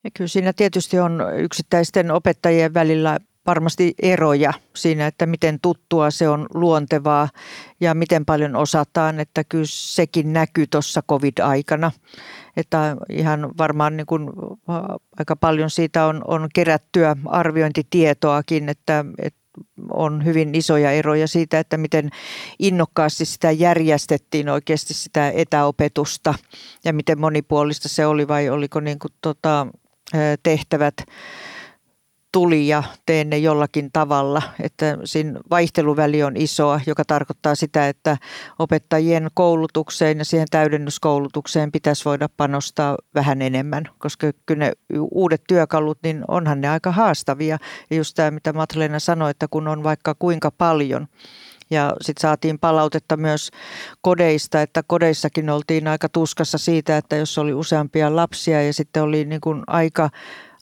Ja 0.04 0.10
kyllä 0.14 0.28
siinä 0.28 0.52
tietysti 0.52 0.98
on 0.98 1.22
yksittäisten 1.36 2.10
opettajien 2.10 2.74
välillä 2.74 3.18
varmasti 3.46 3.94
eroja 4.02 4.52
siinä, 4.76 5.06
että 5.06 5.26
miten 5.26 5.58
tuttua 5.62 6.10
se 6.10 6.28
on 6.28 6.46
luontevaa 6.54 7.28
ja 7.80 7.94
miten 7.94 8.24
paljon 8.24 8.56
osataan, 8.56 9.20
että 9.20 9.44
kyllä 9.44 9.64
sekin 9.68 10.32
näkyy 10.32 10.66
tuossa 10.66 11.02
covid-aikana. 11.10 11.92
Että 12.56 12.96
ihan 13.08 13.50
varmaan 13.58 13.96
niin 13.96 14.06
kuin 14.06 14.30
aika 15.18 15.36
paljon 15.36 15.70
siitä 15.70 16.06
on, 16.06 16.22
on 16.26 16.48
kerättyä 16.54 17.16
arviointitietoakin, 17.26 18.68
että, 18.68 19.04
että 19.22 19.40
on 19.92 20.24
hyvin 20.24 20.54
isoja 20.54 20.90
eroja 20.90 21.28
siitä, 21.28 21.58
että 21.58 21.76
miten 21.76 22.10
innokkaasti 22.58 23.24
sitä 23.24 23.50
järjestettiin 23.50 24.48
oikeasti 24.48 24.94
sitä 24.94 25.30
etäopetusta 25.30 26.34
ja 26.84 26.92
miten 26.92 27.20
monipuolista 27.20 27.88
se 27.88 28.06
oli 28.06 28.28
vai 28.28 28.48
oliko 28.48 28.80
niin 28.80 28.98
kuin 28.98 29.12
tota, 29.20 29.66
tehtävät 30.42 30.94
tuli 32.32 32.68
ja 32.68 32.82
teen 33.06 33.30
ne 33.30 33.38
jollakin 33.38 33.90
tavalla. 33.92 34.42
Että 34.60 34.98
siinä 35.04 35.40
vaihteluväli 35.50 36.22
on 36.22 36.36
isoa, 36.36 36.80
joka 36.86 37.04
tarkoittaa 37.04 37.54
sitä, 37.54 37.88
että 37.88 38.16
opettajien 38.58 39.28
koulutukseen 39.34 40.18
ja 40.18 40.24
siihen 40.24 40.46
täydennyskoulutukseen 40.50 41.72
pitäisi 41.72 42.04
voida 42.04 42.28
panostaa 42.36 42.96
vähän 43.14 43.42
enemmän, 43.42 43.88
koska 43.98 44.30
kyllä 44.46 44.64
ne 44.64 44.72
uudet 45.10 45.42
työkalut, 45.48 45.98
niin 46.02 46.24
onhan 46.28 46.60
ne 46.60 46.68
aika 46.68 46.92
haastavia. 46.92 47.58
Ja 47.90 47.96
just 47.96 48.14
tämä, 48.14 48.30
mitä 48.30 48.52
Matleena 48.52 48.98
sanoi, 48.98 49.30
että 49.30 49.48
kun 49.50 49.68
on 49.68 49.82
vaikka 49.82 50.14
kuinka 50.18 50.50
paljon, 50.50 51.06
ja 51.70 51.92
sitten 52.00 52.20
saatiin 52.22 52.58
palautetta 52.58 53.16
myös 53.16 53.50
kodeista, 54.00 54.62
että 54.62 54.82
kodeissakin 54.86 55.50
oltiin 55.50 55.88
aika 55.88 56.08
tuskassa 56.08 56.58
siitä, 56.58 56.96
että 56.96 57.16
jos 57.16 57.38
oli 57.38 57.54
useampia 57.54 58.16
lapsia 58.16 58.62
ja 58.62 58.72
sitten 58.72 59.02
oli 59.02 59.24
niin 59.24 59.40
kuin 59.40 59.62
aika 59.66 60.10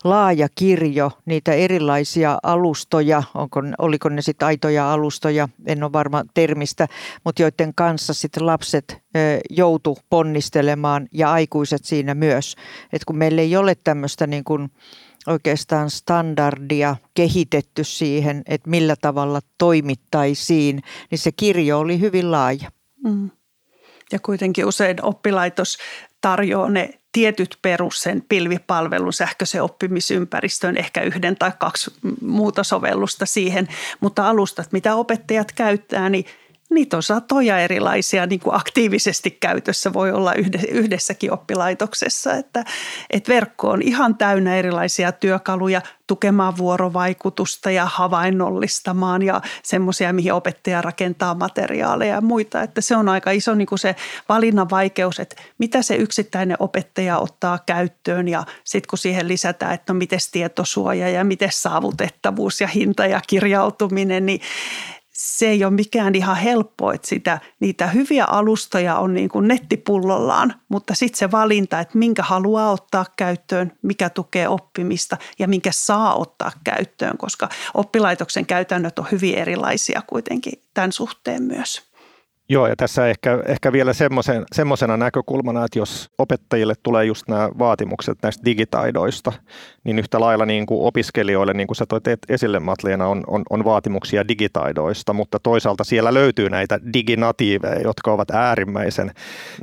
laaja 0.05 0.49
kirjo 0.55 1.11
niitä 1.25 1.53
erilaisia 1.53 2.39
alustoja, 2.43 3.23
onko, 3.35 3.63
oliko 3.79 4.09
ne 4.09 4.23
sitten 4.23 4.47
aitoja 4.47 4.93
alustoja, 4.93 5.49
en 5.67 5.83
ole 5.83 5.93
varma 5.93 6.25
termistä, 6.35 6.87
mutta 7.25 7.43
joiden 7.43 7.75
kanssa 7.75 8.15
sitten 8.15 8.47
lapset 8.47 9.03
joutu 9.51 9.99
ponnistelemaan 10.11 11.09
ja 11.13 11.33
aikuiset 11.33 11.85
siinä 11.85 12.15
myös. 12.15 12.57
Et 12.93 13.05
kun 13.05 13.19
meillä 13.19 13.43
ei 13.43 13.57
ole 13.57 13.75
tämmöistä 13.75 14.27
niin 14.27 14.45
kuin 14.45 14.71
oikeastaan 15.29 15.91
standardia 15.91 16.97
kehitetty 17.15 17.85
siihen, 17.85 18.43
että 18.47 18.71
millä 18.71 18.97
tavalla 19.01 19.41
toimittaisiin, 19.59 20.83
niin 21.11 21.19
se 21.19 21.33
kirjo 21.33 21.79
oli 21.79 22.01
hyvin 22.01 22.31
laaja. 22.31 22.71
Mm. 23.05 23.31
Ja 24.13 24.19
kuitenkin 24.19 24.67
usein 24.67 25.05
oppilaitos 25.05 25.79
tarjoaa 26.21 26.69
ne 26.69 26.99
tietyt 27.13 27.59
perus 27.63 28.03
sen 28.03 28.23
pilvipalvelun 28.29 29.13
sähköisen 29.13 29.63
oppimisympäristön, 29.63 30.77
ehkä 30.77 31.03
yhden 31.03 31.37
tai 31.37 31.53
kaksi 31.59 31.91
muuta 32.21 32.65
sovellusta 32.65 33.27
siihen, 33.27 33.69
mutta 34.01 34.29
alustat, 34.29 34.73
mitä 34.73 34.95
opettajat 34.95 35.53
käyttää, 35.53 36.09
niin 36.09 36.25
niitä 36.71 36.97
on 36.97 37.03
satoja 37.03 37.59
erilaisia 37.59 38.27
niin 38.27 38.41
kuin 38.41 38.55
aktiivisesti 38.55 39.31
käytössä 39.31 39.93
voi 39.93 40.13
olla 40.13 40.35
yhdessäkin 40.71 41.33
oppilaitoksessa. 41.33 42.35
Että, 42.35 42.65
että 43.11 43.33
verkko 43.33 43.71
on 43.71 43.83
ihan 43.83 44.15
täynnä 44.17 44.57
erilaisia 44.57 45.13
työkaluja 45.13 45.83
tukemaan 46.07 46.57
vuorovaikutusta 46.57 47.71
ja 47.71 47.87
havainnollistamaan 47.87 49.23
ja 49.23 49.41
semmoisia, 49.63 50.13
mihin 50.13 50.33
opettaja 50.33 50.83
rakentaa 50.83 51.35
materiaaleja 51.35 52.15
ja 52.15 52.21
muita. 52.21 52.63
Että 52.63 52.81
se 52.81 52.97
on 52.97 53.09
aika 53.09 53.31
iso 53.31 53.55
niin 53.55 53.67
kuin 53.67 53.79
se 53.79 53.97
valinnan 54.29 54.71
vaikeus, 54.71 55.21
että 55.21 55.37
mitä 55.59 55.83
se 55.83 55.95
yksittäinen 55.95 56.57
opettaja 56.61 57.19
ottaa 57.19 57.59
käyttöön 57.67 58.29
ja 58.29 58.45
sitten 58.65 58.89
kun 58.91 58.99
siihen 58.99 59.29
lisätään, 59.29 59.75
että 59.75 59.93
no 59.93 59.99
miten 59.99 60.19
tietosuoja 60.33 61.09
ja 61.09 61.25
miten 61.25 61.53
saavutettavuus 61.53 62.61
ja 62.61 62.67
hinta 62.67 63.07
ja 63.07 63.21
kirjautuminen, 63.27 64.27
niin 64.27 64.41
se 65.19 65.49
ei 65.49 65.65
ole 65.65 65.73
mikään 65.73 66.15
ihan 66.15 66.37
helppo, 66.37 66.93
että 66.93 67.09
sitä, 67.09 67.41
niitä 67.61 67.87
hyviä 67.87 68.25
alustoja 68.25 68.97
on 68.97 69.15
niin 69.15 69.29
kuin 69.29 69.49
nettipullollaan, 69.49 70.55
mutta 70.69 70.95
sitten 70.95 71.19
se 71.19 71.31
valinta, 71.31 71.81
että 71.81 71.99
minkä 71.99 72.23
haluaa 72.23 72.71
ottaa 72.71 73.07
käyttöön, 73.17 73.73
mikä 73.83 74.11
tukee 74.11 74.49
oppimista 74.49 75.17
ja 75.39 75.49
minkä 75.49 75.71
saa 75.73 76.15
ottaa 76.15 76.53
käyttöön, 76.65 77.19
koska 77.19 77.49
oppilaitoksen 77.75 78.47
käytännöt 78.47 78.99
on 78.99 79.07
hyvin 79.13 79.35
erilaisia 79.35 80.03
kuitenkin 80.07 80.63
tämän 80.75 80.93
suhteen 80.93 81.43
myös. 81.43 81.88
Joo, 82.51 82.67
ja 82.67 82.77
tässä 82.77 83.09
ehkä, 83.09 83.39
ehkä 83.47 83.73
vielä 83.73 83.93
semmoisena 84.53 84.97
näkökulmana, 84.97 85.65
että 85.65 85.79
jos 85.79 86.11
opettajille 86.19 86.75
tulee 86.83 87.05
just 87.05 87.29
nämä 87.29 87.49
vaatimukset 87.59 88.19
näistä 88.23 88.45
digitaidoista, 88.45 89.33
niin 89.85 89.99
yhtä 89.99 90.21
lailla 90.21 90.47
niin 90.47 90.67
kuin 90.67 90.87
opiskelijoille, 90.87 91.55
niin 91.55 91.67
kuin 91.67 91.77
sä 91.77 91.87
toit 91.87 92.05
esille 92.29 92.61
Matleena, 92.61 93.07
on, 93.07 93.25
on, 93.27 93.43
on 93.51 93.65
vaatimuksia 93.65 94.29
digitaidoista, 94.29 95.13
mutta 95.13 95.39
toisaalta 95.39 95.85
siellä 95.85 96.15
löytyy 96.15 96.51
näitä 96.51 96.81
diginatiiveja, 96.93 97.81
jotka 97.81 98.13
ovat 98.13 98.31
äärimmäisen 98.31 99.11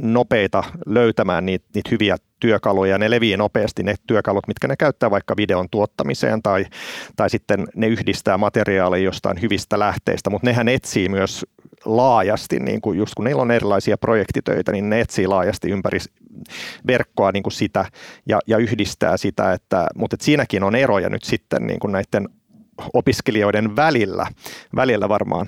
nopeita 0.01 0.63
löytämään 0.85 1.45
niitä, 1.45 1.65
niitä 1.75 1.89
hyviä 1.91 2.17
työkaluja 2.39 2.91
ja 2.91 2.97
ne 2.97 3.09
leviää 3.09 3.37
nopeasti 3.37 3.83
ne 3.83 3.95
työkalut, 4.07 4.47
mitkä 4.47 4.67
ne 4.67 4.75
käyttää 4.75 5.11
vaikka 5.11 5.37
videon 5.37 5.67
tuottamiseen 5.71 6.41
tai, 6.41 6.65
tai 7.15 7.29
sitten 7.29 7.67
ne 7.75 7.87
yhdistää 7.87 8.37
materiaalia 8.37 9.03
jostain 9.03 9.41
hyvistä 9.41 9.79
lähteistä, 9.79 10.29
mutta 10.29 10.47
nehän 10.47 10.67
etsii 10.67 11.09
myös 11.09 11.45
laajasti, 11.85 12.59
niin 12.59 12.81
kuin 12.81 12.97
just 12.97 13.13
kun 13.15 13.25
niillä 13.25 13.41
on 13.41 13.51
erilaisia 13.51 13.97
projektitöitä, 13.97 14.71
niin 14.71 14.89
ne 14.89 15.01
etsii 15.01 15.27
laajasti 15.27 15.69
ympäri 15.69 15.99
verkkoa 16.87 17.31
niin 17.31 17.43
kuin 17.43 17.53
sitä 17.53 17.85
ja, 18.25 18.39
ja 18.47 18.57
yhdistää 18.57 19.17
sitä, 19.17 19.53
että, 19.53 19.87
mutta 19.95 20.15
että 20.15 20.25
siinäkin 20.25 20.63
on 20.63 20.75
eroja 20.75 21.09
nyt 21.09 21.23
sitten 21.23 21.67
niin 21.67 21.79
kuin 21.79 21.91
näiden 21.91 22.29
opiskelijoiden 22.93 23.75
välillä, 23.75 24.27
välillä 24.75 25.09
varmaan. 25.09 25.47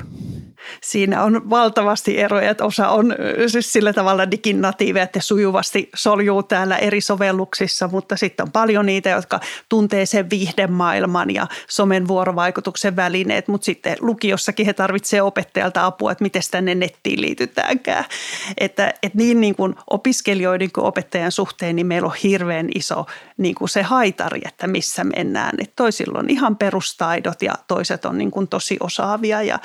Siinä 0.82 1.24
on 1.24 1.50
valtavasti 1.50 2.20
eroja, 2.20 2.50
että 2.50 2.66
osa 2.66 2.90
on 2.90 3.16
siis 3.48 3.74
sillä 3.74 3.94
tavalla 3.94 4.32
diginatiiveja, 4.32 5.04
että 5.04 5.20
sujuvasti 5.22 5.90
soljuu 5.96 6.44
täällä 6.44 6.78
eri 6.78 7.02
sovelluksissa, 7.02 7.88
mutta 7.88 8.18
sitten 8.18 8.44
on 8.44 8.52
paljon 8.52 8.86
niitä, 8.86 9.10
jotka 9.10 9.40
tuntee 9.70 10.06
sen 10.06 10.30
viihdemaailman 10.30 11.34
ja 11.34 11.48
somen 11.70 12.08
vuorovaikutuksen 12.08 12.96
välineet, 12.96 13.48
mutta 13.48 13.66
sitten 13.66 13.98
lukiossakin 14.00 14.66
he 14.66 14.74
tarvitsevat 14.74 15.28
opettajalta 15.28 15.86
apua, 15.86 16.12
että 16.12 16.24
miten 16.24 16.42
tänne 16.52 16.76
nettiin 16.76 17.22
liitytäänkään. 17.22 18.06
Että, 18.58 18.94
että 19.04 19.18
niin, 19.18 19.42
niin 19.42 19.56
kuin 19.56 19.76
opiskelijoiden 19.90 20.72
kuin 20.72 20.86
opettajan 20.86 21.32
suhteen, 21.32 21.76
niin 21.76 21.88
meillä 21.88 22.06
on 22.06 22.16
hirveän 22.24 22.70
iso 22.76 23.06
niin 23.38 23.56
kuin 23.56 23.70
se 23.70 23.82
haitari, 23.82 24.42
että 24.46 24.68
missä 24.68 25.04
mennään. 25.04 25.56
Että 25.60 25.74
toisilla 25.76 26.20
on 26.20 26.30
ihan 26.30 26.56
perustaidot 26.56 27.42
ja 27.42 27.54
toiset 27.68 28.06
on 28.06 28.18
niin 28.18 28.32
kuin 28.32 28.48
tosi 28.48 28.78
osaavia 28.80 29.44
ja 29.44 29.60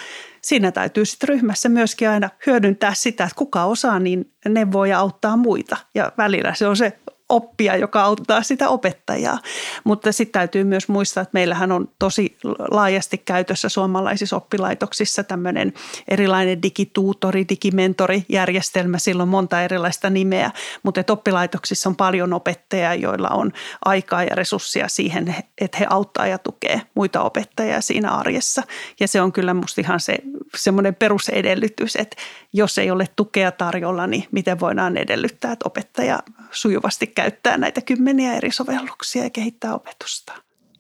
siinä 0.45 0.73
täytyy 0.73 1.05
sitten 1.05 1.29
ryhmässä 1.29 1.69
myöskin 1.69 2.09
aina 2.09 2.31
hyödyntää 2.47 2.95
sitä, 2.95 3.25
että 3.25 3.37
kuka 3.37 3.65
osaa, 3.65 3.99
niin 3.99 4.33
ne 4.49 4.73
voi 4.73 4.93
auttaa 4.93 5.37
muita. 5.37 5.77
Ja 5.95 6.13
välillä 6.19 6.55
se 6.55 6.67
on 6.67 6.77
se 6.77 6.99
oppia, 7.33 7.77
joka 7.77 8.03
auttaa 8.03 8.43
sitä 8.43 8.69
opettajaa. 8.69 9.39
Mutta 9.85 10.13
sitten 10.13 10.33
täytyy 10.33 10.65
myös 10.65 10.89
muistaa, 10.89 11.23
että 11.23 11.31
meillähän 11.33 11.73
on 11.73 11.89
tosi 11.99 12.37
laajasti 12.71 13.19
käytössä 13.19 13.69
suomalaisissa 13.69 14.37
oppilaitoksissa 14.37 15.25
tämmöinen 15.25 15.73
erilainen 16.09 16.63
digituutori, 16.63 17.45
digimentorijärjestelmä. 17.49 18.99
Sillä 18.99 19.23
on 19.23 19.29
monta 19.29 19.63
erilaista 19.63 20.11
nimeä, 20.11 20.51
mutta 20.83 21.01
että 21.01 21.13
oppilaitoksissa 21.13 21.89
on 21.89 21.97
paljon 21.97 22.33
opettajia, 22.33 22.95
joilla 22.95 23.29
on 23.29 23.53
aikaa 23.85 24.23
ja 24.23 24.35
resursseja 24.35 24.89
siihen, 24.89 25.37
että 25.59 25.79
he 25.79 25.87
auttaa 25.91 26.27
ja 26.27 26.39
tukee 26.39 26.83
muita 26.95 27.23
opettajia 27.23 27.81
siinä 27.81 28.11
arjessa. 28.11 28.63
Ja 29.01 29.09
se 29.09 29.21
on 29.21 29.33
kyllä 29.33 29.55
musta 29.55 29.81
ihan 29.81 30.01
se 30.01 30.19
semmoinen 30.57 30.95
perusedellytys, 30.95 31.97
että 31.97 32.17
jos 32.53 32.79
ei 32.79 32.91
ole 32.91 33.07
tukea 33.17 33.53
tarjolla, 33.53 34.07
niin 34.07 34.25
miten 34.31 34.61
voidaan 34.61 34.97
edellyttää, 34.97 35.53
että 35.53 35.69
opettaja 35.69 36.19
sujuvasti 36.51 37.07
käyttää 37.07 37.57
näitä 37.57 37.81
kymmeniä 37.81 38.35
eri 38.35 38.53
sovelluksia 38.53 39.23
ja 39.23 39.31
kehittää 39.31 39.75
opetusta. 39.75 40.33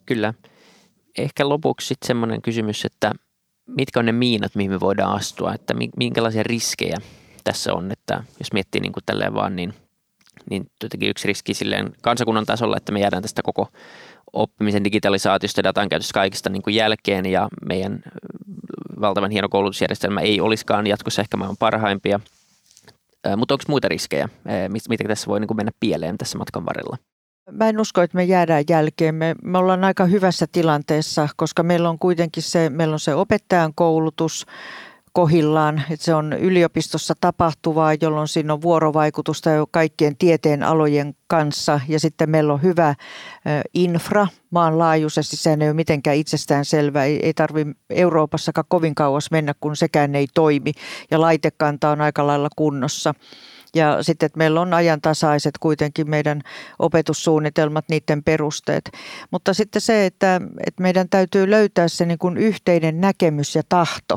Kyllä. 0.07 0.35
Ehkä 1.19 1.49
lopuksi 1.49 1.87
sitten 1.87 2.07
semmoinen 2.07 2.43
kysymys, 2.43 2.85
että 2.85 3.13
mitkä 3.67 4.01
on 4.01 4.07
ne 4.07 4.13
miinat, 4.13 4.55
mihin 4.55 4.71
me 4.71 4.81
voidaan 4.81 5.17
astua, 5.17 5.55
että 5.55 5.75
minkälaisia 5.97 6.43
riskejä 6.43 6.97
tässä 7.45 7.75
on, 7.75 7.93
että 7.93 8.25
jos 8.39 8.53
miettii 8.53 8.81
niin 8.81 8.93
kuin 8.93 9.05
tälleen 9.07 9.35
vaan, 9.35 9.57
niin, 9.57 9.75
niin 10.51 10.67
jotenkin 10.83 11.11
yksi 11.11 11.29
riski 11.29 11.55
silleen 11.55 11.93
kansakunnan 12.03 12.47
tasolla, 12.47 12.77
että 12.77 12.93
me 12.93 13.01
jäädään 13.01 13.23
tästä 13.23 13.43
koko 13.43 13.69
oppimisen 14.33 14.85
digitalisaatiosta 14.85 15.59
ja 15.59 15.65
datan 15.65 15.89
käytöstä 15.89 16.15
kaikista 16.15 16.51
niin 16.51 16.63
kuin 16.63 16.75
jälkeen 16.75 17.27
ja 17.27 17.49
meidän 17.67 18.03
valtavan 19.03 19.31
hieno 19.31 19.49
koulutusjärjestelmä 19.49 20.21
ei 20.21 20.41
olisikaan 20.41 20.87
jatkossa 20.87 21.23
ehkä 21.23 21.37
maailman 21.37 21.57
parhaimpia. 21.59 22.21
Mutta 23.37 23.55
onko 23.55 23.65
muita 23.69 23.89
riskejä, 23.89 24.29
mitä 24.89 25.09
tässä 25.09 25.27
voi 25.27 25.41
niin 25.41 25.49
kuin 25.49 25.57
mennä 25.57 25.73
pieleen 25.81 26.19
tässä 26.19 26.39
matkan 26.39 26.67
varrella? 26.67 26.97
Mä 27.51 27.69
en 27.69 27.81
usko, 27.81 28.03
että 28.03 28.17
me 28.17 28.25
jäädään 28.25 28.65
jälkeen. 28.69 29.15
Me, 29.15 29.35
me 29.43 29.59
ollaan 29.59 29.85
aika 29.85 30.05
hyvässä 30.05 30.47
tilanteessa, 30.53 31.29
koska 31.37 31.63
meillä 31.63 31.89
on 31.89 31.99
kuitenkin 31.99 32.43
se, 32.43 32.71
meillä 32.71 32.93
on 32.93 33.01
se 33.01 33.15
opettajan 33.15 33.73
koulutus, 33.75 34.47
kohillaan. 35.13 35.83
Että 35.91 36.05
se 36.05 36.15
on 36.15 36.33
yliopistossa 36.33 37.15
tapahtuvaa, 37.21 37.95
jolloin 38.01 38.29
siinä 38.29 38.53
on 38.53 38.63
vuorovaikutusta 38.63 39.51
jo 39.51 39.67
kaikkien 39.71 40.17
tieteen 40.17 40.63
alojen 40.63 41.15
kanssa. 41.27 41.81
Ja 41.89 42.01
sitten 42.01 42.31
meillä 42.31 42.53
on 42.53 42.63
hyvä 42.63 42.95
infra 43.75 44.27
maanlaajuisesti. 44.51 45.37
Sehän 45.37 45.63
ei 45.63 45.69
ole 45.69 45.75
mitenkään 45.75 46.17
itsestään 46.17 46.65
selvä. 46.65 47.05
Ei, 47.05 47.27
ei 47.27 47.35
tarvitse 47.35 47.75
Euroopassakaan 47.91 48.65
kovin 48.69 48.95
kauas 48.95 49.31
mennä, 49.31 49.55
kun 49.61 49.77
sekään 49.77 50.15
ei 50.15 50.27
toimi. 50.35 50.73
Ja 51.11 51.21
laitekanta 51.21 51.91
on 51.91 52.01
aika 52.01 52.27
lailla 52.27 52.49
kunnossa. 52.57 53.15
Ja 53.75 54.03
sitten, 54.03 54.27
että 54.27 54.39
meillä 54.39 54.61
on 54.61 54.75
ajantasaiset 54.75 55.59
kuitenkin 55.61 56.11
meidän 56.11 56.43
opetussuunnitelmat, 56.79 57.85
niiden 57.89 58.23
perusteet. 58.23 58.91
Mutta 59.31 59.55
sitten 59.55 59.83
se, 59.83 60.07
että, 60.07 60.41
että 60.67 60.83
meidän 60.83 61.09
täytyy 61.09 61.51
löytää 61.51 61.89
se 61.89 62.07
niin 62.07 62.19
kuin 62.19 62.37
yhteinen 62.37 63.01
näkemys 63.01 63.55
ja 63.55 63.63
tahto. 63.69 64.17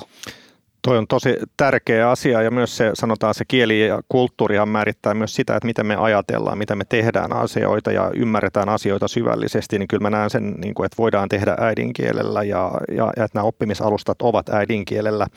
Toi 0.86 0.98
on 0.98 1.08
tosi 1.08 1.36
tärkeä 1.58 2.10
asia 2.10 2.42
ja 2.42 2.52
myös 2.52 2.78
se, 2.78 2.92
sanotaan 2.94 3.34
se 3.34 3.46
kieli 3.48 3.88
ja 3.88 4.02
kulttuurihan 4.10 4.70
määrittää 4.70 5.14
myös 5.14 5.36
sitä, 5.36 5.56
että 5.56 5.66
miten 5.66 5.86
me 5.86 5.96
ajatellaan, 5.96 6.58
miten 6.58 6.78
me 6.78 6.86
tehdään 6.90 7.34
asioita 7.34 7.92
ja 7.92 8.12
ymmärretään 8.16 8.70
asioita 8.70 9.08
syvällisesti, 9.08 9.80
niin 9.80 9.88
kyllä 9.88 10.02
mä 10.02 10.10
näen 10.10 10.30
sen, 10.30 10.52
niin 10.52 10.74
kuin, 10.74 10.86
että 10.86 10.98
voidaan 10.98 11.30
tehdä 11.30 11.56
äidinkielellä 11.60 12.44
ja, 12.44 12.72
ja, 12.88 12.96
ja 13.18 13.26
että 13.26 13.38
nämä 13.38 13.44
oppimisalustat 13.44 14.22
ovat 14.22 14.50
äidinkielellä. 14.50 15.28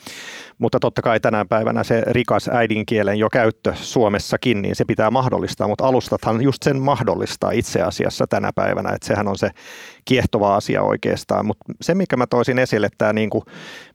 Mutta 0.59 0.79
totta 0.79 1.01
kai 1.01 1.19
tänä 1.19 1.45
päivänä 1.45 1.83
se 1.83 2.03
rikas 2.07 2.49
äidinkielen 2.53 3.19
jo 3.19 3.29
käyttö 3.29 3.73
Suomessakin, 3.75 4.61
niin 4.61 4.75
se 4.75 4.85
pitää 4.85 5.11
mahdollistaa, 5.11 5.67
mutta 5.67 5.87
alustathan 5.87 6.41
just 6.41 6.63
sen 6.63 6.81
mahdollistaa 6.81 7.51
itse 7.51 7.81
asiassa 7.81 8.27
tänä 8.27 8.51
päivänä, 8.55 8.89
että 8.89 9.07
sehän 9.07 9.27
on 9.27 9.37
se 9.37 9.49
kiehtova 10.05 10.55
asia 10.55 10.81
oikeastaan. 10.81 11.45
Mutta 11.45 11.65
se, 11.81 11.95
mikä 11.95 12.17
mä 12.17 12.27
toisin 12.27 12.59
esille, 12.59 12.89
tämä 12.97 13.13
niin 13.13 13.29
kuin, 13.29 13.43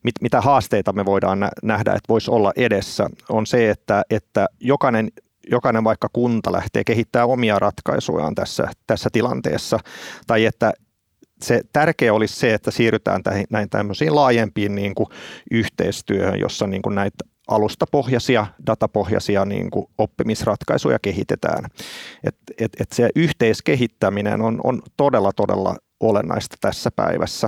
mit, 0.03 0.15
mitä 0.21 0.41
haasteita 0.41 0.93
me 0.93 1.05
voidaan 1.05 1.49
nähdä, 1.63 1.91
että 1.91 2.09
voisi 2.09 2.31
olla 2.31 2.51
edessä, 2.55 3.09
on 3.29 3.45
se, 3.45 3.69
että, 3.69 4.03
että 4.09 4.47
jokainen 4.59 5.09
jokainen 5.51 5.83
vaikka 5.83 6.09
kunta 6.13 6.51
lähtee 6.51 6.83
kehittämään 6.83 7.29
omia 7.29 7.59
ratkaisujaan 7.59 8.35
tässä, 8.35 8.67
tässä 8.87 9.09
tilanteessa, 9.13 9.79
tai 10.27 10.45
että 10.45 10.73
se 11.41 11.61
tärkeä 11.73 12.13
olisi 12.13 12.35
se, 12.35 12.53
että 12.53 12.71
siirrytään 12.71 13.23
tähän, 13.23 13.43
näin 13.49 13.69
tämmöisiin 13.69 14.15
laajempiin 14.15 14.75
niin 14.75 14.95
kuin 14.95 15.07
yhteistyöhön, 15.51 16.39
jossa 16.39 16.67
niin 16.67 16.81
kuin 16.81 16.95
näitä 16.95 17.25
alustapohjaisia, 17.47 18.47
datapohjaisia 18.67 19.45
niin 19.45 19.71
kuin 19.71 19.85
oppimisratkaisuja 19.97 20.99
kehitetään. 21.01 21.65
Et, 22.23 22.35
et, 22.59 22.71
et 22.79 22.91
se 22.91 23.09
yhteiskehittäminen 23.15 24.41
on, 24.41 24.61
on 24.63 24.81
todella, 24.97 25.31
todella 25.33 25.75
olennaista 25.99 26.57
tässä 26.61 26.91
päivässä. 26.95 27.47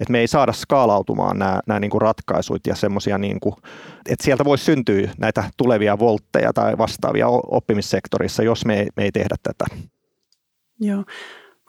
Et 0.00 0.08
me 0.08 0.18
ei 0.20 0.26
saada 0.26 0.52
skaalautumaan 0.52 1.38
nämä, 1.38 1.60
nämä 1.66 1.80
niin 1.80 1.90
kuin 1.90 2.02
ratkaisuit 2.02 2.66
ja 2.66 2.74
semmoisia, 2.74 3.18
niin 3.18 3.38
että 4.08 4.24
sieltä 4.24 4.44
voisi 4.44 4.64
syntyä 4.64 5.10
näitä 5.18 5.44
tulevia 5.56 5.98
voltteja 5.98 6.52
tai 6.52 6.78
vastaavia 6.78 7.28
oppimissektorissa, 7.28 8.42
jos 8.42 8.64
me 8.64 8.80
ei, 8.80 8.88
me 8.96 9.04
ei 9.04 9.12
tehdä 9.12 9.36
tätä. 9.42 9.64
Joo. 10.80 11.04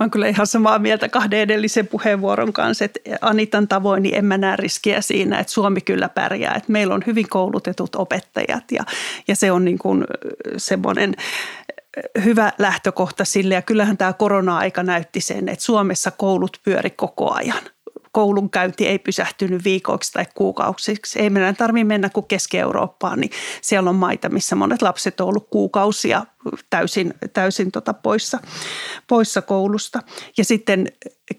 Olen 0.04 0.12
kyllä 0.12 0.28
ihan 0.28 0.48
samaa 0.48 0.80
mieltä 0.80 1.10
kahden 1.10 1.40
edellisen 1.40 1.88
puheenvuoron 1.88 2.54
kanssa, 2.54 2.86
että 2.86 3.00
Anitan 3.22 3.68
tavoin 3.68 4.04
niin 4.04 4.16
en 4.16 4.26
mä 4.26 4.38
näe 4.38 4.56
riskiä 4.56 5.02
siinä, 5.02 5.40
että 5.40 5.54
Suomi 5.54 5.82
kyllä 5.82 6.10
pärjää. 6.10 6.56
Että 6.56 6.72
meillä 6.72 6.96
on 6.96 7.04
hyvin 7.08 7.30
koulutetut 7.30 7.96
opettajat 7.96 8.72
ja, 8.72 8.84
ja 9.28 9.36
se 9.36 9.52
on 9.52 9.66
niin 9.66 9.78
kuin 9.78 10.04
semmoinen 10.58 11.16
hyvä 12.24 12.52
lähtökohta 12.58 13.26
sille. 13.26 13.54
Ja 13.54 13.62
kyllähän 13.62 13.98
tämä 13.98 14.14
korona-aika 14.14 14.84
näytti 14.84 15.22
sen, 15.22 15.50
että 15.50 15.66
Suomessa 15.66 16.12
koulut 16.12 16.58
pyöri 16.64 16.90
koko 16.90 17.34
ajan 17.34 17.64
koulunkäynti 18.12 18.88
ei 18.88 19.00
pysähtynyt 19.00 19.64
viikoiksi 19.64 20.12
tai 20.12 20.26
kuukausiksi. 20.36 21.20
Ei 21.20 21.30
meidän 21.30 21.56
tarvitse 21.56 21.84
mennä 21.84 22.10
kuin 22.10 22.26
Keski-Eurooppaan, 22.28 23.20
niin 23.20 23.32
siellä 23.62 23.90
on 23.90 23.96
maita, 23.96 24.30
missä 24.30 24.56
monet 24.56 24.82
lapset 24.82 25.22
on 25.22 25.28
ollut 25.28 25.48
kuukausia 25.50 26.26
täysin, 26.70 27.14
täysin 27.34 27.72
tota 27.72 27.94
poissa, 27.94 28.40
poissa 29.08 29.42
koulusta. 29.42 30.00
Ja 30.38 30.46
sitten 30.46 30.88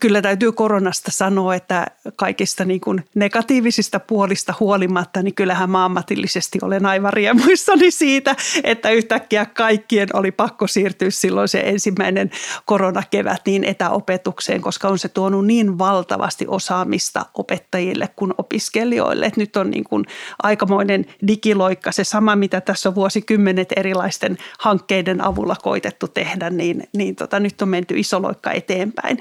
kyllä 0.00 0.22
täytyy 0.22 0.52
koronasta 0.52 1.10
sanoa, 1.10 1.54
että 1.54 1.86
kaikista 2.16 2.64
niin 2.64 2.80
kuin 2.80 3.04
negatiivisista 3.14 4.00
puolista 4.00 4.54
huolimatta, 4.60 5.22
niin 5.22 5.34
kyllähän 5.34 5.70
mä 5.70 5.84
ammatillisesti 5.84 6.58
olen 6.62 6.86
aivan 6.86 7.12
riemuissani 7.12 7.90
siitä, 7.90 8.36
että 8.64 8.90
yhtäkkiä 8.90 9.46
kaikkien 9.46 10.08
oli 10.12 10.30
pakko 10.30 10.66
siirtyä 10.66 11.10
silloin 11.10 11.48
se 11.48 11.60
ensimmäinen 11.60 12.30
koronakevät 12.64 13.42
niin 13.46 13.64
etäopetukseen, 13.64 14.60
koska 14.60 14.88
on 14.88 14.98
se 14.98 15.08
tuonut 15.08 15.46
niin 15.46 15.78
valtavasti 15.78 16.44
osaamista 16.48 17.26
opettajille 17.34 18.08
kuin 18.16 18.34
opiskelijoille. 18.38 19.26
Että 19.26 19.40
nyt 19.40 19.56
on 19.56 19.70
niin 19.70 19.84
kuin 19.84 20.04
aikamoinen 20.42 21.06
digiloikka, 21.26 21.92
se 21.92 22.04
sama 22.04 22.36
mitä 22.36 22.60
tässä 22.60 22.88
on 22.88 22.94
vuosikymmenet 22.94 23.72
erilaisten 23.76 24.38
hankkeiden 24.58 24.93
hankkeiden 24.94 25.24
avulla 25.24 25.56
koitettu 25.62 26.08
tehdä, 26.08 26.50
niin, 26.50 26.88
niin 26.96 27.16
tota, 27.16 27.40
nyt 27.40 27.62
on 27.62 27.68
menty 27.68 27.98
iso 27.98 28.22
loikka 28.22 28.52
eteenpäin. 28.52 29.18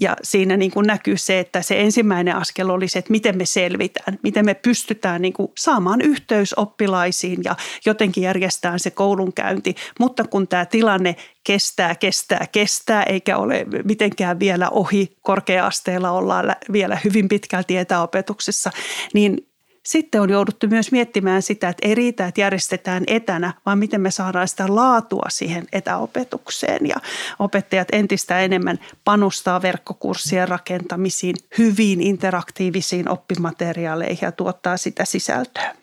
Ja 0.00 0.16
siinä 0.22 0.56
niin 0.56 0.70
kuin 0.70 0.86
näkyy 0.86 1.16
se, 1.16 1.38
että 1.38 1.62
se 1.62 1.80
ensimmäinen 1.80 2.36
askel 2.36 2.70
oli 2.70 2.88
se, 2.88 2.98
että 2.98 3.10
miten 3.10 3.38
me 3.38 3.46
selvitään, 3.46 4.18
miten 4.22 4.44
me 4.44 4.54
pystytään 4.54 5.22
niin 5.22 5.32
kuin 5.32 5.52
saamaan 5.58 6.00
yhteys 6.00 6.54
oppilaisiin 6.54 7.40
ja 7.44 7.56
jotenkin 7.86 8.22
järjestään 8.24 8.80
se 8.80 8.90
koulunkäynti. 8.90 9.74
Mutta 10.00 10.24
kun 10.24 10.48
tämä 10.48 10.66
tilanne 10.66 11.16
kestää, 11.44 11.94
kestää, 11.94 12.46
kestää, 12.52 13.02
eikä 13.02 13.36
ole 13.36 13.66
mitenkään 13.84 14.38
vielä 14.38 14.68
ohi, 14.68 15.16
korkea-asteella 15.22 16.10
ollaan 16.10 16.56
vielä 16.72 16.98
hyvin 17.04 17.28
pitkälti 17.28 17.76
etäopetuksessa, 17.76 18.70
niin 19.12 19.53
sitten 19.86 20.20
on 20.20 20.30
jouduttu 20.30 20.66
myös 20.68 20.92
miettimään 20.92 21.42
sitä, 21.42 21.68
että 21.68 21.88
ei 21.88 21.94
riitä, 21.94 22.26
että 22.26 22.40
järjestetään 22.40 23.04
etänä, 23.06 23.52
vaan 23.66 23.78
miten 23.78 24.00
me 24.00 24.10
saadaan 24.10 24.48
sitä 24.48 24.64
laatua 24.68 25.26
siihen 25.28 25.66
etäopetukseen. 25.72 26.86
Ja 26.86 26.96
opettajat 27.38 27.88
entistä 27.92 28.40
enemmän 28.40 28.78
panostaa 29.04 29.62
verkkokurssien 29.62 30.48
rakentamisiin, 30.48 31.36
hyviin 31.58 32.00
interaktiivisiin 32.00 33.08
oppimateriaaleihin 33.08 34.26
ja 34.26 34.32
tuottaa 34.32 34.76
sitä 34.76 35.04
sisältöä. 35.04 35.74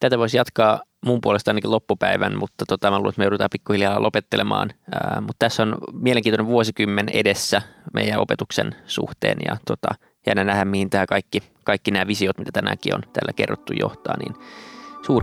Tätä 0.00 0.18
voisi 0.18 0.36
jatkaa 0.36 0.80
mun 1.06 1.20
puolesta 1.20 1.50
ainakin 1.50 1.70
loppupäivän, 1.70 2.38
mutta 2.38 2.64
tota, 2.68 2.90
mä 2.90 2.98
luulen, 2.98 3.10
että 3.10 3.18
me 3.18 3.24
joudutaan 3.24 3.50
pikkuhiljaa 3.52 4.02
lopettelemaan. 4.02 4.70
Ää, 4.92 5.20
mutta 5.20 5.36
tässä 5.38 5.62
on 5.62 5.76
mielenkiintoinen 5.92 6.46
vuosikymmen 6.46 7.08
edessä 7.08 7.62
meidän 7.94 8.20
opetuksen 8.20 8.74
suhteen 8.86 9.38
ja 9.46 9.56
tota, 9.66 9.88
jännä 10.26 10.44
nähdä, 10.44 10.64
mihin 10.64 10.90
tämä 10.90 11.06
kaikki, 11.06 11.42
kaikki 11.64 11.90
nämä 11.90 12.06
visiot, 12.06 12.38
mitä 12.38 12.50
tänäänkin 12.52 12.94
on 12.94 13.02
tällä 13.12 13.32
kerrottu 13.36 13.72
johtaa, 13.72 14.14
niin 14.18 14.34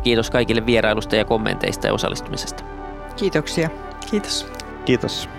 kiitos 0.04 0.30
kaikille 0.30 0.66
vierailusta 0.66 1.16
ja 1.16 1.26
kommenteista 1.26 1.88
ja 1.88 1.94
osallistumisesta. 1.94 2.64
Kiitoksia. 3.16 3.70
Kiitos. 4.10 4.48
Kiitos. 4.86 5.30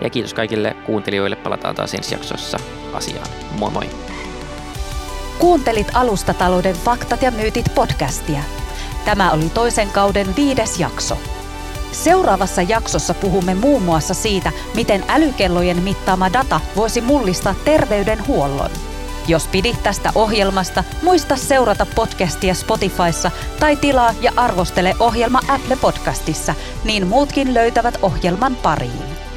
Ja 0.00 0.10
kiitos 0.10 0.34
kaikille 0.34 0.76
kuuntelijoille. 0.86 1.36
Palataan 1.36 1.74
taas 1.74 1.94
ensi 1.94 2.14
jaksossa 2.14 2.58
asiaan. 2.92 3.26
Moi 3.58 3.70
moi. 3.70 3.90
Kuuntelit 5.38 5.86
Alustatalouden 5.94 6.74
faktat 6.74 7.22
ja 7.22 7.30
myytit 7.30 7.66
podcastia. 7.74 8.40
Tämä 9.04 9.30
oli 9.30 9.48
toisen 9.54 9.88
kauden 9.88 10.36
viides 10.36 10.80
jakso. 10.80 11.18
Seuraavassa 11.92 12.62
jaksossa 12.62 13.14
puhumme 13.14 13.54
muun 13.54 13.82
muassa 13.82 14.14
siitä, 14.14 14.52
miten 14.74 15.04
älykellojen 15.08 15.82
mittaama 15.82 16.32
data 16.32 16.60
voisi 16.76 17.00
mullistaa 17.00 17.54
terveydenhuollon. 17.64 18.70
Jos 19.30 19.46
pidit 19.46 19.82
tästä 19.82 20.12
ohjelmasta, 20.14 20.84
muista 21.02 21.36
seurata 21.36 21.86
podcastia 21.94 22.54
Spotifyssa 22.54 23.30
tai 23.60 23.76
tilaa 23.76 24.14
ja 24.20 24.32
arvostele 24.36 24.94
ohjelma 24.98 25.40
Apple 25.48 25.76
Podcastissa, 25.76 26.54
niin 26.84 27.06
muutkin 27.06 27.54
löytävät 27.54 27.98
ohjelman 28.02 28.56
pariin. 28.56 29.29